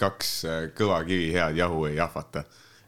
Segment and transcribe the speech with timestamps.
[0.00, 2.44] kaks äh, kõva kivi head jahu ei jahvata.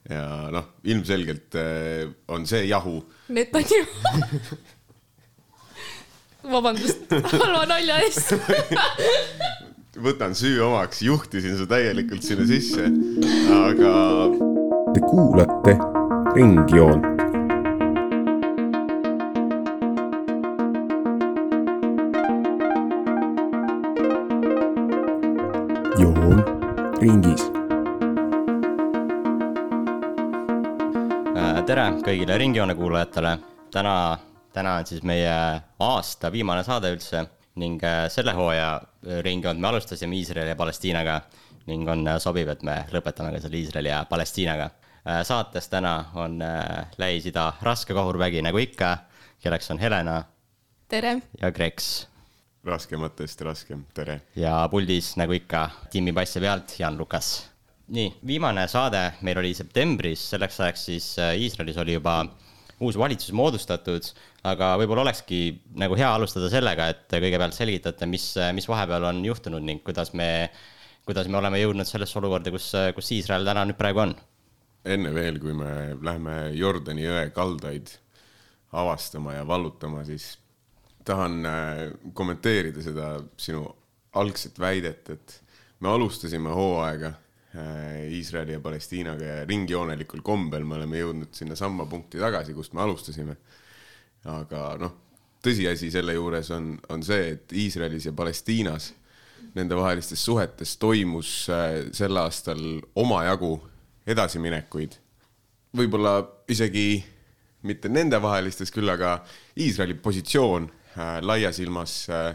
[0.08, 3.02] ja noh, ilmselgelt äh, on see jahu.
[3.28, 4.56] Netanyahu
[6.52, 8.32] vabandust halva nalja eest
[10.06, 12.88] võtan süü omaks, juhtisin su täielikult sinna sisse,
[13.59, 13.95] aga.
[14.95, 15.75] Te kuulate
[16.33, 17.18] Ringjoont
[27.09, 27.43] ringis.
[31.39, 33.39] Äh, tere kõigile Ringjoone kuulajatele.
[33.73, 34.19] täna,
[34.53, 35.33] täna on siis meie
[35.80, 37.25] aasta viimane saade üldse
[37.61, 38.80] ning äh, selle hooaja
[39.25, 41.21] Ringjoont me alustasime Iisraeli ja Palestiinaga
[41.71, 44.71] ning on äh, sobiv, et me lõpetame ka selle Iisraeli ja Palestiinaga.
[45.25, 46.43] saates täna on
[46.99, 48.99] Lähis-Ida raske kohurvägi nagu ikka,
[49.41, 50.23] kelleks on Helena.
[50.88, 51.21] tere!
[51.41, 52.09] ja Kreks
[52.65, 54.21] raskematest raskem, tere.
[54.37, 57.49] ja puldis nagu ikka tiimi passi pealt Jan Lukas.
[57.95, 62.21] nii, viimane saade meil oli septembris, selleks ajaks siis äh, Iisraelis oli juba
[62.80, 64.10] uus valitsus moodustatud,
[64.47, 65.41] aga võib-olla olekski
[65.80, 70.48] nagu hea alustada sellega, et kõigepealt selgitate, mis, mis vahepeal on juhtunud ning kuidas me,
[71.08, 74.14] kuidas me oleme jõudnud sellesse olukorda, kus, kus Iisrael täna nüüd praegu on.
[74.88, 77.97] enne veel, kui me läheme Jordani jõe kaldaid
[78.78, 80.36] avastama ja vallutama, siis
[81.08, 81.82] tahan äh,
[82.14, 83.64] kommenteerida seda sinu
[84.18, 85.40] algset väidet, et
[85.80, 87.12] me alustasime hooaega
[87.56, 92.84] äh, Iisraeli ja Palestiinaga ja ringjoonelikul kombel me oleme jõudnud sinnasamma punkti tagasi, kust me
[92.84, 93.36] alustasime.
[94.28, 94.94] aga noh,
[95.44, 98.92] tõsiasi selle juures on, on see, et Iisraelis ja Palestiinas
[99.54, 102.62] nendevahelistes suhetes toimus äh, sel aastal
[102.98, 103.54] omajagu
[104.08, 104.98] edasiminekuid.
[105.76, 107.04] võib-olla isegi
[107.62, 109.18] mitte nendevahelistes, küll aga
[109.58, 110.68] Iisraeli positsioon
[111.22, 112.34] laias ilmas äh,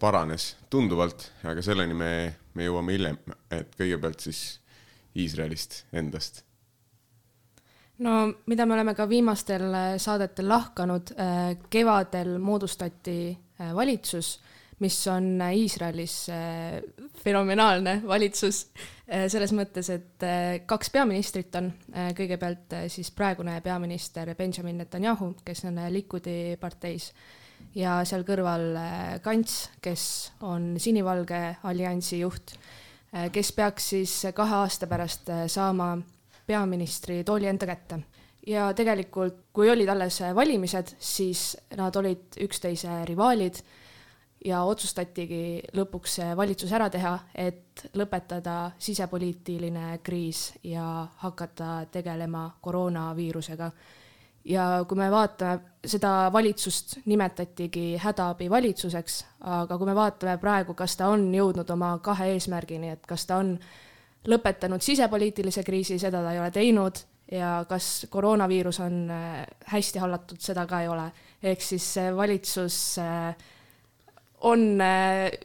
[0.00, 2.12] paranes tunduvalt, aga selleni me,
[2.54, 3.18] me jõuame hiljem,
[3.52, 4.44] et kõigepealt siis
[5.18, 6.44] Iisraelist endast.
[7.98, 11.12] no mida me oleme ka viimastel äh, saadetel lahkanud,
[11.70, 13.36] kevadel moodustati
[13.74, 14.38] valitsus,
[14.80, 16.14] mis on Iisraelis
[17.20, 18.62] fenomenaalne valitsus
[19.04, 20.24] selles mõttes, et
[20.66, 21.68] kaks peaministrit on,
[22.16, 27.10] kõigepealt siis praegune peaminister Benjamin Netanyahu, kes on Likudi parteis
[27.74, 28.74] ja seal kõrval
[29.22, 30.04] Kants, äh, kes
[30.46, 32.54] on sinivalge alliansi juht,
[33.14, 35.96] äh, kes peaks siis kahe aasta pärast äh, saama
[36.46, 38.02] peaministri tooli enda kätte.
[38.46, 43.60] ja tegelikult, kui olid alles valimised, siis nad olid üksteise rivaalid
[44.44, 53.70] ja otsustatigi lõpuks see valitsus ära teha, et lõpetada sisepoliitiline kriis ja hakata tegelema koroonaviirusega
[54.44, 61.08] ja kui me vaatame, seda valitsust nimetatigi hädaabivalitsuseks, aga kui me vaatame praegu, kas ta
[61.12, 63.54] on jõudnud oma kahe eesmärgini, et kas ta on
[64.28, 67.00] lõpetanud sisepoliitilise kriisi, seda ta ei ole teinud,
[67.32, 71.10] ja kas koroonaviirus on äh, hästi hallatud, seda ka ei ole.
[71.42, 73.36] ehk siis see valitsus äh,
[74.40, 74.82] on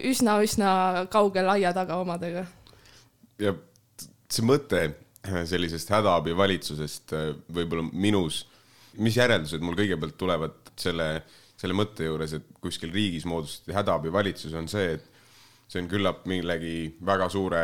[0.03, 2.45] üsna-üsna äh, kaugel aia taga omadega.
[3.39, 3.53] ja
[4.31, 4.81] see mõte
[5.25, 7.13] sellisest hädaabivalitsusest
[7.53, 8.44] võib-olla minus
[9.03, 11.09] mis järeldused mul kõigepealt tulevad selle,
[11.59, 16.94] selle mõtte juures, et kuskil riigis moodustati hädaabivalitsus, on see, et see on küllap millegi
[17.06, 17.63] väga suure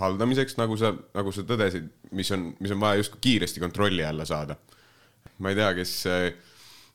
[0.00, 4.24] haldamiseks, nagu sa, nagu sa tõdesid, mis on, mis on vaja justkui kiiresti kontrolli alla
[4.28, 4.56] saada.
[5.42, 5.92] ma ei tea, kes,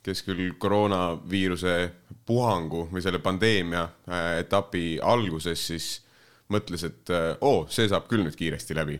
[0.04, 1.74] kes küll koroonaviiruse
[2.26, 5.88] puhangu või selle pandeemia äh, etapi alguses siis
[6.54, 9.00] mõtles, et äh, oo, see saab küll nüüd kiiresti läbi.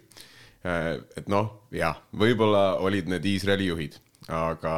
[0.68, 3.98] Äh, et noh, jah, võib-olla olid need Iisraeli juhid
[4.34, 4.76] aga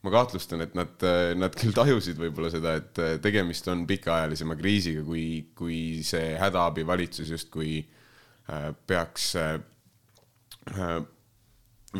[0.00, 1.04] ma kahtlustan, et nad,
[1.38, 5.24] nad küll tajusid võib-olla seda, et tegemist on pikaajalisema kriisiga, kui,
[5.56, 9.58] kui see hädaabivalitsus justkui äh, peaks äh,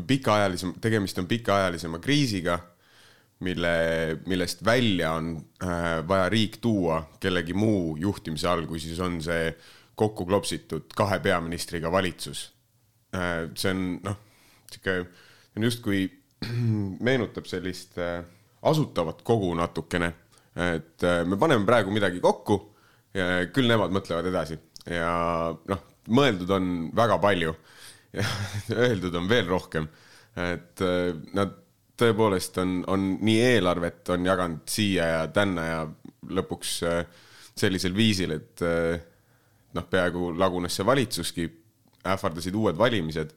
[0.06, 2.59] pikaajalisem, tegemist on pikaajalisema kriisiga,
[3.44, 3.75] mille,
[4.28, 5.34] millest välja on
[5.65, 9.53] äh, vaja riik tuua kellegi muu juhtimise all, kui siis on see
[10.00, 12.46] kokku klopsitud kahe peaministriga valitsus.
[13.11, 14.17] see on noh,
[14.70, 14.93] sihuke
[15.65, 16.05] justkui
[17.07, 18.21] meenutab sellist äh,
[18.67, 20.12] asutavat kogu natukene,
[20.57, 22.67] et äh, me paneme praegu midagi kokku
[23.11, 24.55] küll nemad mõtlevad edasi.
[24.87, 25.81] Ja noh,
[26.15, 27.55] mõeldud on väga palju.
[28.15, 28.27] Ja
[28.87, 29.89] öeldud on veel rohkem,
[30.39, 31.57] et äh, nad
[32.01, 35.81] tõepoolest on, on nii eelarvet on jaganud siia ja tänna ja
[36.39, 36.71] lõpuks
[37.61, 38.62] sellisel viisil, et
[39.77, 41.45] noh, peaaegu lagunes see valitsuski,
[42.09, 43.35] ähvardasid uued valimised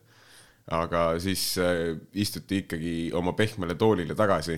[0.71, 4.55] aga siis äh, istuti ikkagi oma pehmele toolile tagasi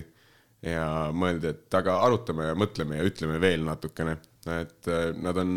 [0.62, 4.16] ja mõeldi, et aga arutame ja mõtleme ja ütleme veel natukene,
[4.56, 5.52] et äh, nad on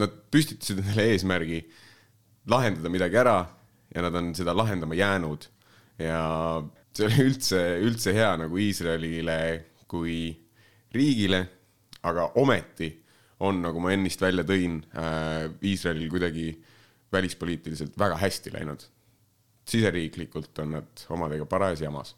[0.00, 1.60] nad püstitasid endale eesmärgi
[2.50, 3.36] lahendada midagi ära
[3.94, 5.46] ja nad on seda lahendama jäänud.
[5.98, 6.18] ja
[6.94, 9.38] see oli üldse, üldse hea nagu Iisraelile
[9.90, 10.32] kui
[10.94, 11.40] riigile,
[12.02, 12.90] aga ometi
[13.44, 16.48] on, nagu ma ennist välja tõin äh,, Iisraelil kuidagi
[17.14, 18.82] välispoliitiliselt väga hästi läinud.
[19.68, 22.14] Siseriiklikult on nad omadega parajas jamas.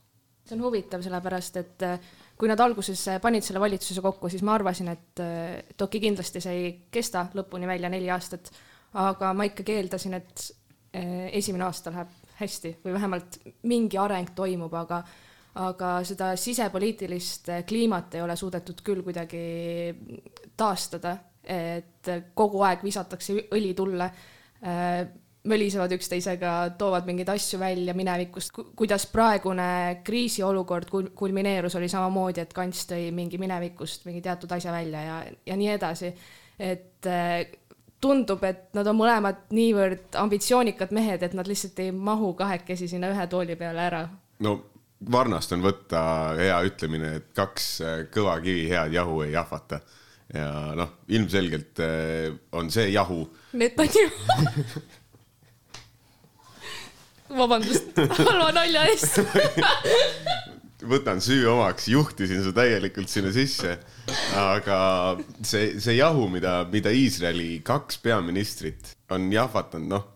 [0.47, 2.01] see on huvitav, sellepärast et äh,
[2.39, 5.23] kui nad alguses panid selle valitsuse kokku, siis ma arvasin, et,
[5.73, 8.53] et okei, kindlasti see ei kesta lõpuni välja neli aastat,
[9.03, 10.47] aga ma ikkagi eeldasin, et
[11.37, 13.39] esimene aasta läheb hästi või vähemalt
[13.69, 15.03] mingi areng toimub, aga
[15.57, 19.39] aga seda sisepoliitilist kliimat ei ole suudetud küll kuidagi
[20.57, 24.11] taastada, et kogu aeg visatakse õli tulle
[25.47, 32.87] mölisevad üksteisega, toovad mingeid asju välja minevikust, kuidas praegune kriisiolukord kulmineerus, oli samamoodi, et Kants
[32.91, 36.13] tõi mingi minevikust mingi teatud asja välja ja, ja nii edasi.
[36.59, 37.47] et äh,
[38.01, 43.11] tundub, et nad on mõlemad niivõrd ambitsioonikad mehed, et nad lihtsalt ei mahu kahekesi sinna
[43.13, 44.07] ühe tooli peale ära.
[44.45, 44.59] no
[45.13, 46.01] varnast on võtta
[46.39, 49.81] hea ütlemine, et kaks äh, kõva kivi head jahu ei jahvata.
[50.35, 53.29] ja noh, ilmselgelt äh, on see jahu.
[53.53, 54.09] Need on ju
[57.31, 59.21] vabandust halva nalja eest
[60.91, 63.77] võtan süü omaks, juhtisin su täielikult sinna sisse.
[64.39, 64.79] aga
[65.43, 70.07] see, see jahu, mida, mida Iisraeli kaks peaministrit on jahvatanud, noh,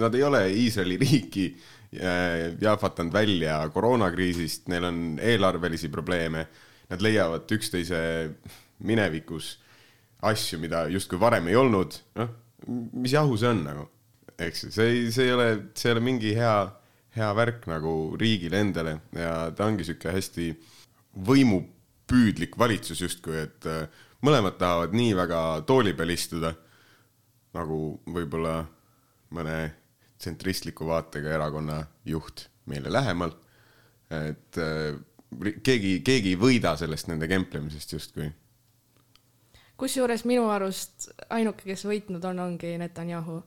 [0.00, 6.46] nad ei ole Iisraeli riiki äh, jahvatanud välja koroonakriisist, neil on eelarvelisi probleeme.
[6.90, 8.00] Nad leiavad üksteise
[8.82, 9.52] minevikus
[10.26, 12.32] asju, mida justkui varem ei olnud, noh,
[12.98, 13.86] mis jahu see on nagu
[14.40, 16.54] eks ju, see ei, see ei ole, see ei ole mingi hea,
[17.16, 20.48] hea värk nagu riigile endale ja ta ongi sihuke hästi
[21.26, 23.84] võimupüüdlik valitsus justkui, et äh,
[24.26, 26.54] mõlemad tahavad nii väga tooli peal istuda,
[27.56, 28.60] nagu võib-olla
[29.34, 29.58] mõne
[30.20, 33.32] tsentristliku vaatega erakonna juht meile lähemal.
[34.10, 34.94] et äh,
[35.62, 38.30] keegi, keegi ei võida sellest nende kemplemisest justkui
[39.80, 43.38] kusjuures minu arust ainuke, kes võitnud on, ongi Netanyahu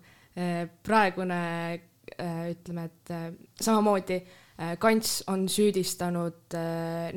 [0.84, 1.42] praegune
[1.74, 3.28] äh, ütleme, et äh,
[3.62, 4.24] samamoodi
[4.80, 6.54] Kants on süüdistanud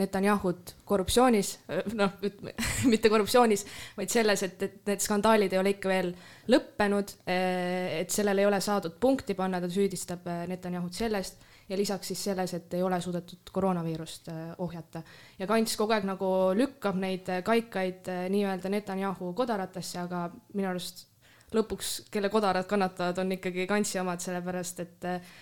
[0.01, 1.51] Netanyahut korruptsioonis,
[1.93, 2.15] noh,
[2.91, 3.67] mitte korruptsioonis,
[3.99, 6.09] vaid selles, et, et need skandaalid ei ole ikka veel
[6.49, 12.25] lõppenud, et sellele ei ole saadud punkti panna, ta süüdistab Netanyahut sellest ja lisaks siis
[12.25, 14.33] selles, et ei ole suudetud koroonaviirust
[14.65, 15.03] ohjata.
[15.39, 21.05] ja Kants kogu aeg nagu lükkab neid kaikaid nii-öelda Netanyahu kodaratesse, aga minu arust
[21.55, 25.35] lõpuks, kelle kodarad kannatavad, on ikkagi kantsi omad, sellepärast et äh,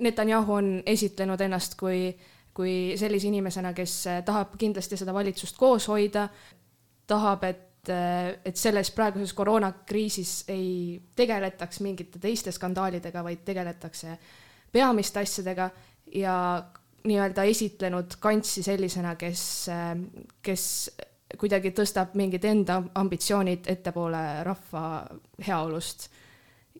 [0.00, 2.08] Netanyahu on esitlenud ennast kui,
[2.54, 3.94] kui sellise inimesena, kes
[4.26, 6.28] tahab kindlasti seda valitsust koos hoida,
[7.06, 14.14] tahab, et et selles praeguses koroonakriisis ei tegeletaks mingite teiste skandaalidega, vaid tegeletakse
[14.72, 15.68] peamiste asjadega
[16.14, 16.36] ja
[17.04, 19.66] nii-öelda esitlenud kantsi sellisena, kes,
[20.42, 20.64] kes
[21.38, 24.84] kuidagi tõstab mingid enda ambitsioonid ettepoole rahva
[25.46, 26.08] heaolust.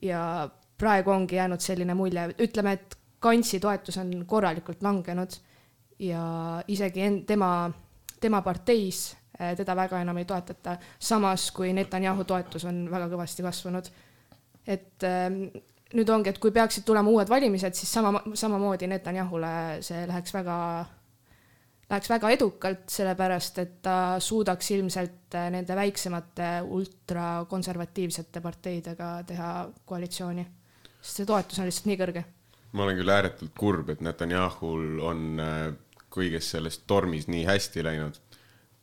[0.02, 0.48] ja
[0.78, 5.36] praegu ongi jäänud selline mulje, ütleme, et Kantsi toetus on korralikult langenud
[5.98, 6.24] ja
[6.68, 7.70] isegi en-, tema,
[8.20, 13.46] tema parteis eh, teda väga enam ei toetata, samas kui Netanyahu toetus on väga kõvasti
[13.46, 13.88] kasvanud.
[14.66, 15.46] et ehm,
[15.94, 20.56] nüüd ongi, et kui peaksid tulema uued valimised, siis sama, samamoodi Netanyahule see läheks väga
[21.91, 29.50] läheks väga edukalt, sellepärast et ta suudaks ilmselt äh, nende väiksemate ultrakonservatiivsete parteidega teha
[29.87, 30.47] koalitsiooni,
[31.00, 32.25] sest see toetus on lihtsalt nii kõrge.
[32.73, 35.67] ma olen küll ääretult kurb, et Netanyahul on äh,
[36.14, 38.19] kõiges selles tormis nii hästi läinud,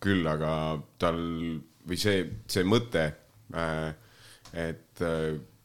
[0.02, 0.54] küll aga
[1.00, 1.20] tal
[1.88, 3.08] või see, see mõte,
[3.56, 3.90] äh,
[4.52, 5.02] et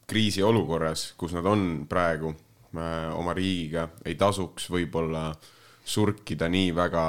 [0.07, 2.31] kriisiolukorras, kus nad on praegu
[2.77, 5.25] oma riigiga, ei tasuks võib-olla
[5.87, 7.03] surkida nii väga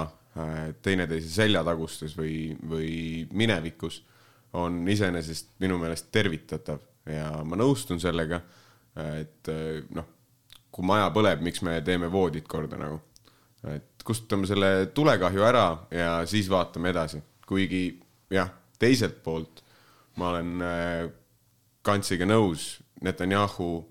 [0.82, 2.90] teineteise seljatagustes või, või
[3.32, 4.02] minevikus
[4.58, 8.40] on iseenesest minu meelest tervitatav ja ma nõustun sellega,
[9.18, 10.06] et äh, noh,
[10.70, 13.00] kui maja põleb, miks me teeme voodid korda nagu.
[13.66, 17.98] et kustutame selle tulekahju ära ja siis vaatame edasi, kuigi
[18.30, 19.64] jah, teiselt poolt
[20.18, 21.08] ma olen äh,
[21.82, 23.86] Kantsiga nõus, Netanyahu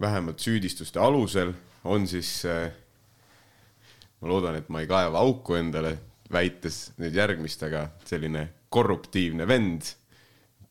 [0.00, 1.52] vähemalt süüdistuste alusel
[1.84, 2.72] on siis äh,
[4.24, 5.92] ma loodan, et ma ei kaeva auku endale,
[6.32, 9.92] väites nüüd järgmist, aga selline korruptiivne vend.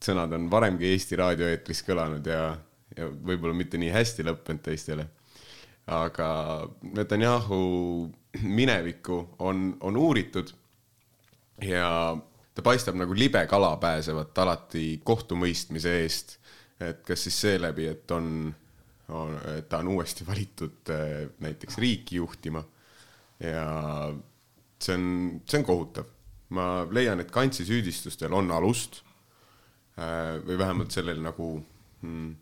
[0.03, 2.49] sõnad on varemgi Eesti raadioeetris kõlanud ja,
[2.97, 5.05] ja võib-olla mitte nii hästi lõppenud teistele.
[5.85, 6.27] aga
[6.97, 7.61] Netanyahu
[8.41, 10.49] minevikku on, on uuritud
[11.61, 12.17] ja
[12.55, 16.39] ta paistab nagu libe kala pääsevat alati kohtumõistmise eest.
[16.79, 18.49] et kas siis seeläbi, et on,
[19.09, 22.63] on, ta on uuesti valitud äh, näiteks riiki juhtima
[23.43, 24.13] ja
[24.83, 25.05] see on,
[25.45, 26.09] see on kohutav.
[26.53, 28.99] ma leian, et Kantsi süüdistustel on alust
[29.97, 31.55] äh, või vähemalt sellel nagu
[32.03, 32.35] hmm,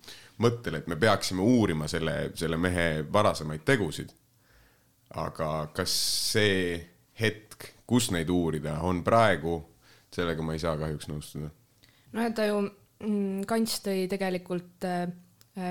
[0.43, 4.11] mõttel, et me peaksime uurima selle, selle mehe varasemaid tegusid.
[5.15, 5.93] aga kas
[6.31, 6.75] see
[7.19, 9.57] hetk, kus neid uurida, on praegu,
[10.11, 11.51] sellega ma ei saa kahjuks nõustuda.
[12.11, 12.61] no ta ju,
[13.05, 14.87] mm, Kants tõi tegelikult,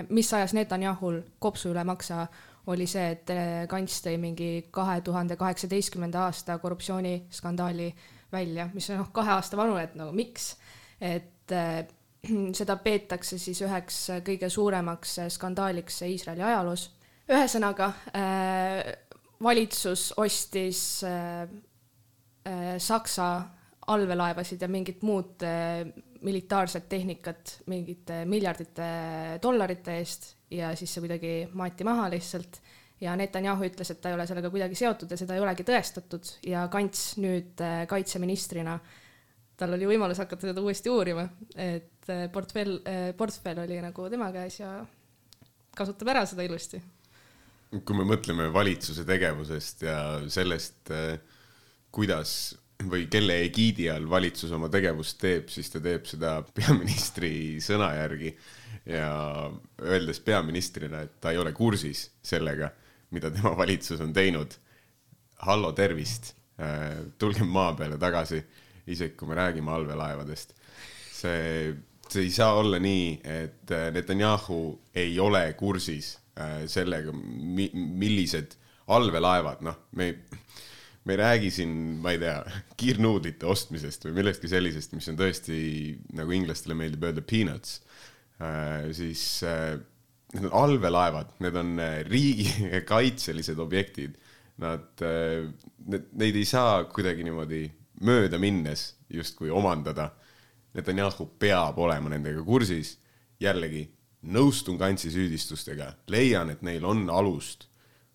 [0.08, 2.26] mis ajas Netanyahul kopsu üle maksa,
[2.66, 3.30] oli see, et
[3.68, 7.88] Kants tõi mingi kahe tuhande kaheksateistkümnenda aasta korruptsiooniskandaali
[8.32, 10.52] välja, mis on noh, kahe aasta vanune, et nagu miks,
[11.00, 11.54] et
[12.60, 16.90] seda peetakse siis üheks kõige suuremaks skandaaliks Iisraeli ajaloos.
[17.30, 18.92] ühesõnaga äh,
[19.42, 23.42] valitsus ostis äh, äh, Saksa
[23.86, 25.86] allveelaevasid ja mingit muud äh,
[26.20, 28.90] militaarset tehnikat mingite miljardite
[29.42, 32.60] dollarite eest ja siis see kuidagi maeti maha lihtsalt.
[33.00, 36.34] Ja Netanyahu ütles, et ta ei ole sellega kuidagi seotud ja seda ei olegi tõestatud.
[36.44, 38.74] Ja Kants nüüd äh, kaitseministrina,
[39.56, 41.24] tal oli võimalus hakata seda uuesti uurima,
[41.56, 44.74] et äh, portfell, äh, portfell oli nagu tema käes ja
[45.76, 46.82] kasutab ära seda ilusti.
[47.70, 49.96] Kui me mõtleme valitsuse tegevusest ja
[50.28, 50.90] sellest,
[51.94, 52.32] kuidas
[52.88, 57.32] või kelle egiidi all valitsus oma tegevust teeb, siis ta teeb seda peaministri
[57.62, 58.32] sõna järgi
[58.88, 59.10] ja
[59.82, 62.70] öeldes peaministrina, et ta ei ole kursis sellega,
[63.14, 64.56] mida tema valitsus on teinud.
[65.40, 66.34] hallo, tervist,
[67.18, 68.42] tulge maa peale tagasi,
[68.86, 70.54] isegi kui me räägime allveelaevadest.
[71.12, 71.74] see,
[72.08, 76.18] see ei saa olla nii, et Netanyahu ei ole kursis
[76.66, 78.56] sellega, millised
[78.90, 80.16] allveelaevad, noh, me ei
[81.04, 82.38] me ei räägi siin, ma ei tea,
[82.80, 85.60] kiirnuudlite ostmisest või millestki sellisest, mis on tõesti,
[86.18, 87.78] nagu inglastele meeldib öelda, peanuts
[88.40, 89.78] äh,, siis äh,
[90.34, 94.18] need on allveelaevad, need on äh, riigikaitselised objektid.
[94.60, 95.48] Nad äh,,
[95.88, 97.64] neid ei saa kuidagi niimoodi
[98.04, 100.10] mööda minnes justkui omandada.
[100.76, 102.98] Netanyahu peab olema nendega kursis.
[103.40, 103.86] jällegi,
[104.28, 107.70] nõustun Kantsi süüdistustega, leian, et neil on alust,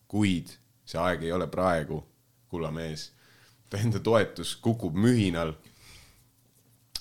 [0.05, 0.51] kuid
[0.85, 1.97] see aeg ei ole praegu
[2.51, 3.09] kulla mees,
[3.69, 5.53] ta enda toetus kukub mühinal.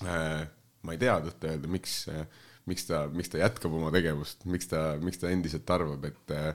[0.05, 0.45] Äh,
[0.85, 2.25] ma ei tea tõtt-öelda, miks, äh,
[2.69, 6.51] miks ta, miks ta jätkab oma tegevust, miks ta, miks ta endiselt arvab, et äh,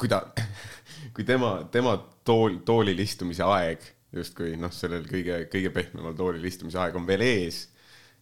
[0.00, 0.22] kui ta,
[1.16, 1.96] kui tema, tema
[2.26, 3.84] tool, toolil istumise aeg
[4.16, 7.64] justkui noh, sellel kõige, kõige pehmemal toolil istumise aeg on veel ees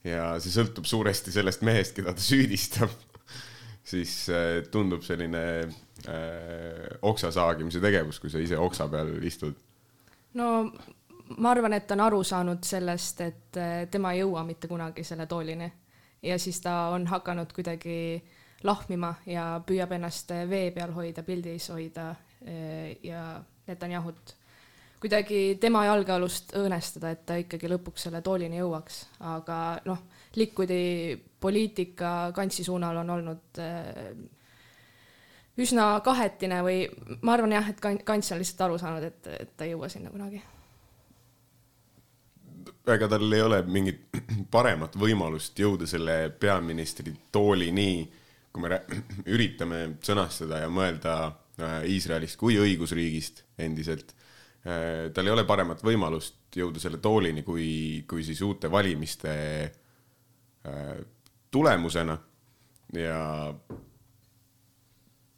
[0.05, 2.93] ja see sõltub suuresti sellest mehest, keda ta süüdistab,
[3.91, 4.13] siis
[4.73, 9.57] tundub selline äh, oksa saagimise tegevus, kui sa ise oksa peal istud
[10.39, 10.49] no
[11.37, 15.05] ma arvan, et ta on aru saanud sellest, et eh, tema ei jõua mitte kunagi
[15.05, 15.69] selle toolini.
[16.23, 18.19] Ja siis ta on hakanud kuidagi
[18.67, 22.11] lahmima ja püüab ennast vee peal hoida, pildis hoida
[22.43, 24.35] eh, ja Netanyahut
[24.99, 28.97] kuidagi tema jalgealust õõnestada, et ta ikkagi lõpuks selle toolini jõuaks,
[29.31, 30.01] aga noh,
[30.35, 33.61] Likudi poliitika Kantsi suunal on olnud
[35.59, 36.85] üsna kahetine või
[37.23, 40.13] ma arvan jah, et Kants on lihtsalt aru saanud, et, et ta ei jõua sinna
[40.13, 40.41] kunagi.
[42.89, 44.07] ega tal ei ole mingit
[44.55, 48.09] paremat võimalust jõuda selle peaministri toolini,
[48.53, 48.81] kui me
[49.35, 54.15] üritame sõnastada ja mõelda äh, Iisraelist kui õigusriigist endiselt.
[54.65, 59.35] Äh, tal ei ole paremat võimalust jõuda selle toolini, kui, kui siis uute valimiste
[59.69, 60.97] äh,
[61.51, 62.17] tulemusena
[62.95, 63.21] ja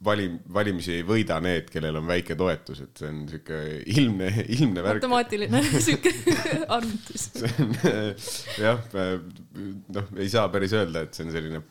[0.05, 3.59] valim-, valimisi ei võida need, kellel on väike toetus, et see on sihuke
[3.95, 5.01] ilmne, ilmne värk.
[5.01, 6.13] matemaatiline sihuke
[6.67, 7.29] arvutus.
[7.41, 7.75] see on
[8.61, 8.81] jah,
[9.97, 11.63] noh, ei saa päris öelda, et see on selline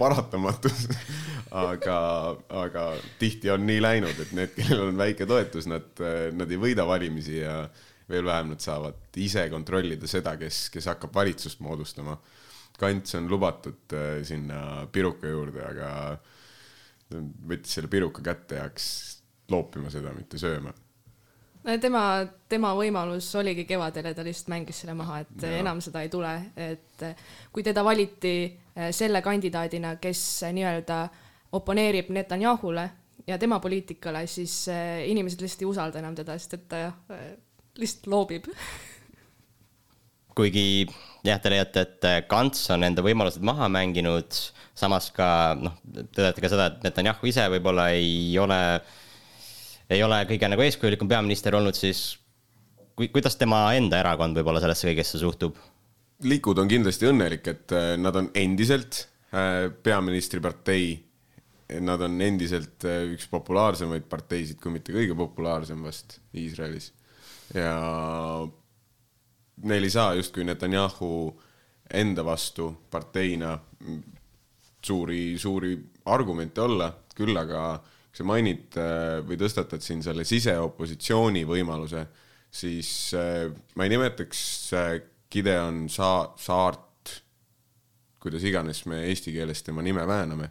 [0.00, 0.86] paratamatus
[1.68, 2.00] aga,
[2.62, 2.86] aga
[3.20, 5.88] tihti on nii läinud, et need, kellel on väike toetus, nad,
[6.36, 7.62] nad ei võida valimisi ja
[8.10, 12.16] veel vähem nad saavad ise kontrollida seda, kes, kes hakkab valitsust moodustama.
[12.80, 15.90] Kants on lubatud äh, sinna piruka juurde, aga
[17.10, 18.86] võttis selle piruka kätte ja hakkas
[19.50, 20.72] loopima seda, mitte sööma.
[21.64, 22.04] no tema,
[22.48, 25.56] tema võimalus oligi kevadel ja ta lihtsalt mängis selle maha, et ja.
[25.60, 27.04] enam seda ei tule, et
[27.52, 31.02] kui teda valiti eh, selle kandidaadina, kes nii-öelda
[31.58, 32.90] oponeerib Netanyahule
[33.26, 37.34] ja tema poliitikale, siis eh, inimesed lihtsalt ei usalda enam teda, sest et ta eh,
[37.80, 38.48] lihtsalt loobib
[40.40, 40.86] kuigi
[41.26, 44.36] jah, te leiate, et Kants on enda võimalused maha mänginud,
[44.78, 45.28] samas ka
[45.60, 48.60] noh, te teate ka seda, et Netanyahu ise võib-olla ei ole,
[49.90, 52.14] ei ole kõige nagu eeskujulikum peaminister olnud, siis
[53.00, 55.58] kui, kuidas tema enda erakond võib-olla sellesse kõigesse suhtub?
[56.28, 60.98] Likud on kindlasti õnnelik, et äh, nad on endiselt äh, peaministripartei.
[61.86, 66.90] Nad on endiselt äh, üks populaarsemaid parteisid, kui mitte kõige populaarsem vast Iisraelis.
[67.54, 67.76] ja
[69.64, 71.40] neil ei saa justkui Netanyahu
[71.94, 73.58] enda vastu parteina
[74.86, 77.80] suuri, suuri argumente olla, küll aga
[78.10, 78.76] kui sa mainid
[79.26, 82.06] või tõstatad siin selle siseopositsiooni võimaluse,
[82.50, 83.12] siis
[83.76, 84.40] ma ei nimetaks
[85.30, 87.12] Gideon Sa-, Saart,
[88.20, 90.50] kuidas iganes me eesti keeles tema nime vääname,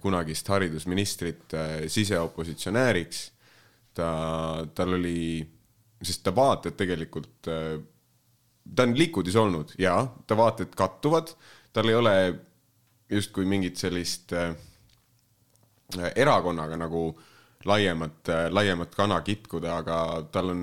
[0.00, 1.56] kunagist haridusministrit
[1.90, 3.30] siseopositsionääriks.
[3.94, 4.08] ta,
[4.74, 5.42] tal oli,
[6.02, 11.32] sest ta vaated tegelikult, ta on Likudis olnud ja ta vaated kattuvad,
[11.72, 12.14] tal ei ole
[13.10, 14.34] justkui mingit sellist
[16.14, 17.02] erakonnaga nagu
[17.66, 19.98] laiemat, laiemat kana kitkuda, aga
[20.32, 20.62] tal on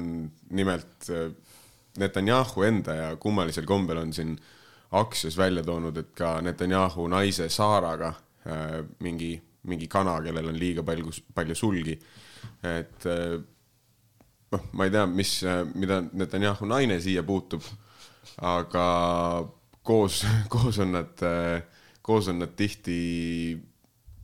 [0.55, 1.09] nimelt
[1.97, 4.35] Netanyahu enda ja kummalisel kombel on siin
[4.91, 8.13] Axios välja toonud, et ka Netanyahu naise Saaraga
[8.47, 9.33] äh, mingi,
[9.67, 11.99] mingi kana, kellel on liiga palju, palju sulgi.
[12.63, 13.39] et äh,
[14.55, 15.37] noh, ma ei tea, mis,
[15.75, 17.63] mida Netanyahu naine siia puutub,
[18.41, 18.87] aga
[19.85, 21.25] koos, koos on nad
[22.05, 22.97] koos on nad tihti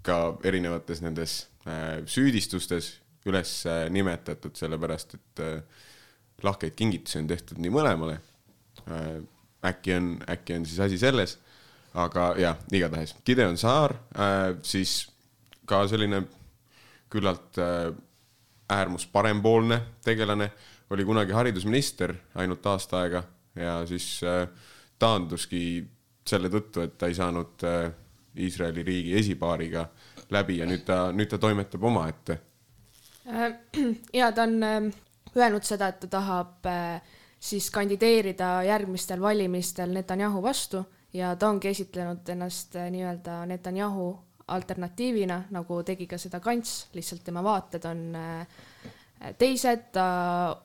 [0.06, 2.92] ka erinevates nendes äh, süüdistustes
[3.26, 5.88] üles äh, nimetatud, sellepärast et äh,
[6.46, 8.20] lahkeid kingitusi on tehtud nii mõlemale.
[9.62, 11.36] Äkki on, äkki on siis asi selles,
[11.94, 13.94] aga jah, igatahes Gideon Saar,
[14.66, 15.04] siis
[15.70, 16.24] ka selline
[17.14, 17.60] küllalt
[18.72, 20.52] äärmus parempoolne tegelane,
[20.90, 23.24] oli kunagi haridusminister ainult aasta aega
[23.56, 24.22] ja siis
[25.00, 25.62] taanduski
[26.28, 27.64] selle tõttu, et ta ei saanud
[28.38, 29.86] Iisraeli riigi esipaariga
[30.32, 32.38] läbi ja nüüd ta, nüüd ta toimetab omaette.
[34.20, 34.92] ja ta on
[35.36, 37.02] öelnud seda, et ta tahab äh,
[37.40, 44.12] siis kandideerida järgmistel valimistel Netanyahu vastu ja ta ongi esitlenud ennast äh, nii-öelda Netanyahu
[44.52, 48.48] alternatiivina, nagu tegi ka seda Kants, lihtsalt tema vaated on äh,
[49.38, 50.06] teised, ta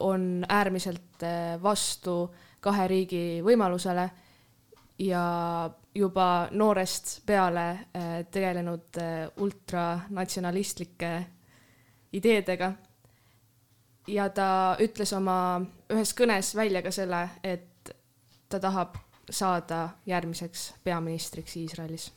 [0.00, 1.22] on äärmiselt
[1.62, 4.08] vastu kahe riigi võimalusele
[5.04, 5.24] ja
[5.94, 7.66] juba noorest peale
[8.32, 8.96] tegelenud
[9.44, 11.10] ultranatsionalistlike
[12.16, 12.72] ideedega
[14.08, 14.48] ja ta
[14.82, 15.38] ütles oma
[15.92, 17.92] ühes kõnes välja ka selle, et
[18.48, 18.96] ta tahab
[19.30, 22.12] saada järgmiseks peaministriks Iisraelis.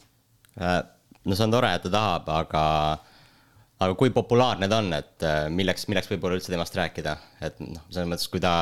[0.61, 0.83] Äh,
[1.25, 2.63] no see on tore, et ta tahab, aga,
[3.79, 7.83] aga kui populaarne ta on, et äh, milleks, milleks võib-olla üldse temast rääkida, et noh,
[7.89, 8.53] selles mõttes, kui ta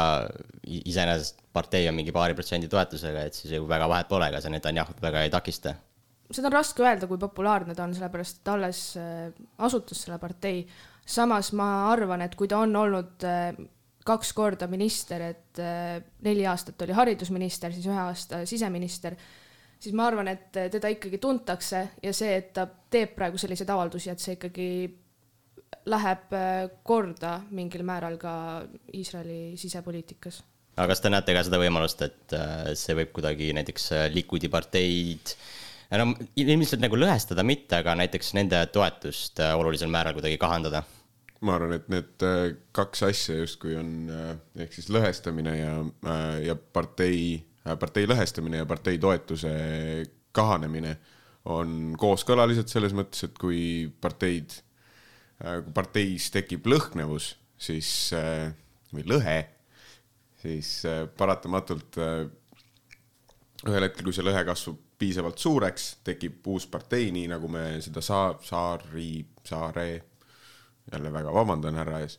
[0.66, 4.54] iseenesest partei on mingi paari protsendi toetusega, et siis ju väga vahet pole, ega see
[4.54, 5.78] Netanyahut väga ei takista.
[6.28, 9.26] Seda on raske öelda, kui populaarne ta on, sellepärast et alles äh,
[9.64, 10.66] asutas selle partei,
[11.08, 13.52] samas ma arvan, et kui ta on olnud äh,
[14.08, 15.60] kaks korda minister, et
[16.24, 19.18] neli aastat oli haridusminister, siis ühe aasta siseminister,
[19.80, 24.12] siis ma arvan, et teda ikkagi tuntakse ja see, et ta teeb praegu selliseid avaldusi,
[24.12, 24.70] et see ikkagi
[25.92, 28.34] läheb äh, korda mingil määral ka
[28.96, 30.42] Iisraeli sisepoliitikas.
[30.78, 32.36] aga kas te näete ka seda võimalust, et
[32.78, 35.34] see võib kuidagi näiteks Likudi parteid
[35.98, 40.84] no ilmselt nagu lõhestada mitte, aga näiteks nende toetust olulisel määral kuidagi kahandada
[41.46, 44.32] ma arvan, et need äh, kaks asja justkui on äh,
[44.64, 45.74] ehk siis lõhestamine ja,
[46.10, 47.44] äh, ja partei,
[47.76, 49.52] partei lõhestamine ja partei toetuse
[50.36, 50.96] kahanemine
[51.52, 54.56] on kooskõlalised selles mõttes, et kui parteid,
[55.40, 57.92] kui parteis tekib lõhnevus, siis
[58.94, 59.38] või lõhe,
[60.42, 60.82] siis
[61.18, 62.00] paratamatult
[63.68, 68.02] ühel hetkel, kui see lõhe kasvab piisavalt suureks, tekib uus partei, nii nagu me seda
[68.04, 69.88] Sa-, Saari, Saare
[70.92, 72.18] jälle väga vabandan härra ees,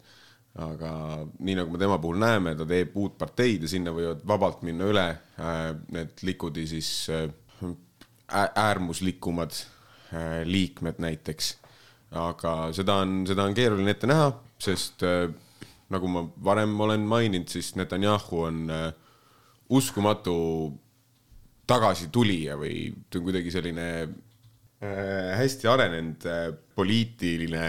[0.58, 0.92] aga
[1.38, 4.88] nii nagu me tema puhul näeme, ta teeb uut parteid ja sinna võivad vabalt minna
[4.90, 5.06] üle
[5.38, 7.28] äh, need Likudi siis äh,
[8.28, 11.56] äärmuslikumad äh, liikmed näiteks.
[12.18, 15.02] aga seda on, seda on keeruline ette näha, sest
[15.92, 18.62] nagu ma varem olen maininud, siis Netanyahu on
[19.76, 20.36] uskumatu
[21.68, 23.90] tagasitulija või ta on kuidagi selline
[25.36, 26.24] hästi arenenud
[26.78, 27.66] poliitiline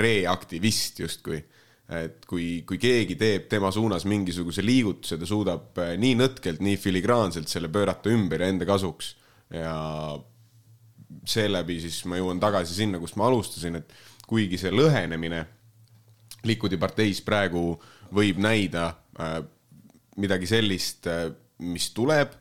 [0.00, 1.42] reaktivist justkui.
[1.86, 6.78] Et kui, kui keegi teeb tema suunas mingisuguse liigutuse, ta suudab eh, nii nõtkelt, nii
[6.82, 9.14] filigraanselt selle pöörata ümber ja enda kasuks.
[9.54, 10.18] ja
[11.26, 13.92] seeläbi siis ma jõuan tagasi sinna, kust ma alustasin, et
[14.26, 15.44] kuigi see lõhenemine
[16.46, 17.76] Likudi parteis praegu
[18.14, 19.38] võib näida äh,
[20.18, 21.30] midagi sellist äh,,
[21.62, 22.34] mis tuleb,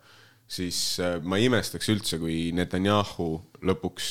[0.50, 3.30] siis ma ei imestaks üldse, kui Netanyahu
[3.66, 4.10] lõpuks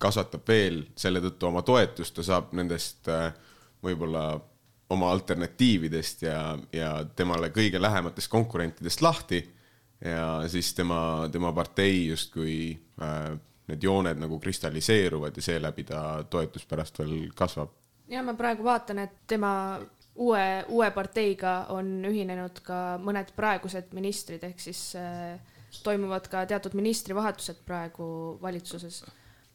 [0.00, 3.10] kasvatab veel selle tõttu oma toetust, ta saab nendest
[3.84, 4.24] võib-olla
[4.92, 9.42] oma alternatiividest ja, ja temale kõige lähematest konkurentidest lahti
[10.04, 12.56] ja siis tema, tema partei justkui
[13.02, 13.32] äh,
[13.70, 17.70] need jooned nagu kristalliseeruvad ja seeläbi ta toetus pärast veel kasvab.
[18.08, 19.52] ja ma praegu vaatan, et tema
[20.14, 25.38] uue, uue parteiga on ühinenud ka mõned praegused ministrid, ehk siis äh,
[25.82, 29.04] toimuvad ka teatud ministrivahetused praegu valitsuses.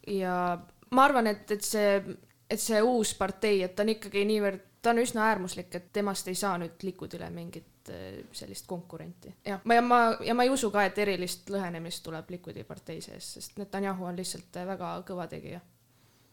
[0.08, 0.58] ja
[0.90, 2.00] ma arvan, et, et see,
[2.50, 6.30] et see uus partei, et ta on ikkagi niivõrd, ta on üsna äärmuslik, et temast
[6.32, 9.34] ei saa nüüd Likudile mingit äh, sellist konkurenti.
[9.46, 13.02] jah, ma ja ma, ja ma ei usu ka, et erilist lõhenemist tuleb Likudi partei
[13.02, 15.62] sees, sest Netanyahu on lihtsalt väga kõva tegija.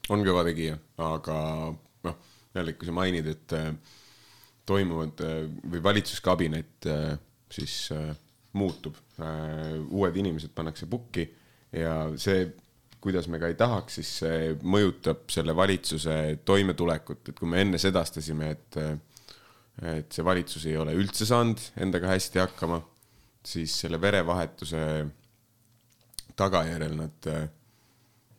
[0.09, 1.37] on kõva tegija, aga
[2.05, 2.24] noh,
[2.55, 3.70] jällegi, kui sa mainid, et äh,
[4.66, 5.38] toimuvad äh,
[5.70, 7.14] või valitsuskabinet äh,
[7.53, 8.12] siis äh,
[8.55, 8.94] muutub,
[9.90, 11.24] uued inimesed pannakse pukki
[11.74, 12.44] ja see,
[13.05, 16.14] kuidas me ka ei tahaks, siis see mõjutab selle valitsuse
[16.49, 18.81] toimetulekut, et kui me enne sedastasime, et
[19.85, 22.79] et see valitsus ei ole üldse saanud endaga hästi hakkama,
[23.45, 24.83] siis selle verevahetuse
[26.38, 27.29] tagajärjel nad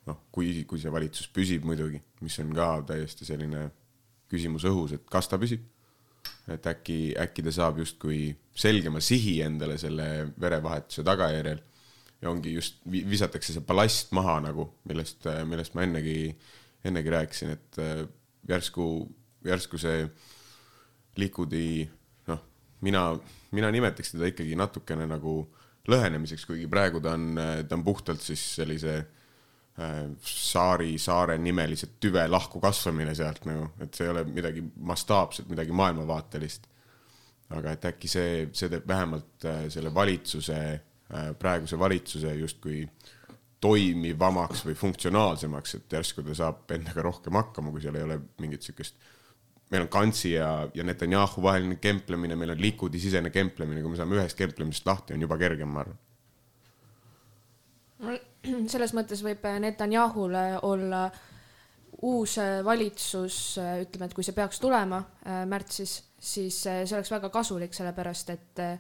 [0.08, 3.68] noh, kui, kui see valitsus püsib muidugi, mis on ka täiesti selline
[4.32, 5.68] küsimus õhus, et kas ta püsib
[6.52, 10.08] et äkki, äkki ta saab justkui selgema sihi endale selle
[10.42, 11.62] verevahetuse tagajärjel
[12.22, 16.20] ja ongi just, visatakse see ballast maha nagu, millest, millest ma ennegi,
[16.86, 18.06] ennegi rääkisin, et äh,
[18.50, 18.88] järsku,
[19.46, 20.06] järsku see
[21.16, 21.86] Likudi,
[22.28, 22.42] noh,
[22.84, 23.08] mina,
[23.56, 25.38] mina nimetaks teda ikkagi natukene nagu
[25.88, 32.26] lõhenemiseks, kuigi praegu ta on, ta on puhtalt siis sellise äh, saari, saare nimelise tüve
[32.30, 36.72] lahku kasvamine sealt nagu, et see ei ole midagi mastaapset, midagi maailmavaatelist.
[37.56, 40.60] aga et äkki see, see teeb vähemalt äh, selle valitsuse,
[41.40, 42.80] praeguse valitsuse justkui
[43.62, 48.66] toimivamaks või funktsionaalsemaks, et järsku ta saab endaga rohkem hakkama, kui seal ei ole mingit
[48.66, 48.98] sihukest
[49.72, 54.00] meil on Kantsi ja, ja Netanyahu vaheline kemplemine, meil on Likudi sisene kemplemine, kui me
[54.00, 56.02] saame ühest kemplemisest lahti, on juba kergem, ma arvan.
[58.74, 61.08] Selles mõttes võib Netanyahule olla
[62.06, 63.40] uus valitsus,
[63.86, 68.34] ütleme, et kui see peaks tulema äh, märtsis, siis äh, see oleks väga kasulik, sellepärast
[68.36, 68.78] et äh,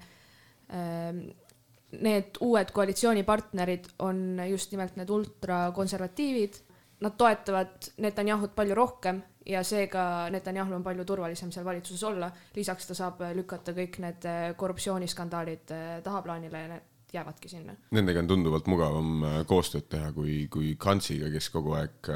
[2.02, 6.62] need uued koalitsioonipartnerid on just nimelt need ultrakonservatiivid.
[7.06, 12.32] Nad toetavad Netanyahut palju rohkem ja seega Netanyahul on palju turvalisem seal valitsuses olla.
[12.56, 14.28] lisaks ta saab lükata kõik need
[14.58, 17.76] korruptsiooniskandaalid tahaplaanile ja need jäävadki sinna.
[17.92, 22.12] Nendega on tunduvalt mugavam äh, koostööd teha kui, kui Kantsiga, kes kogu aeg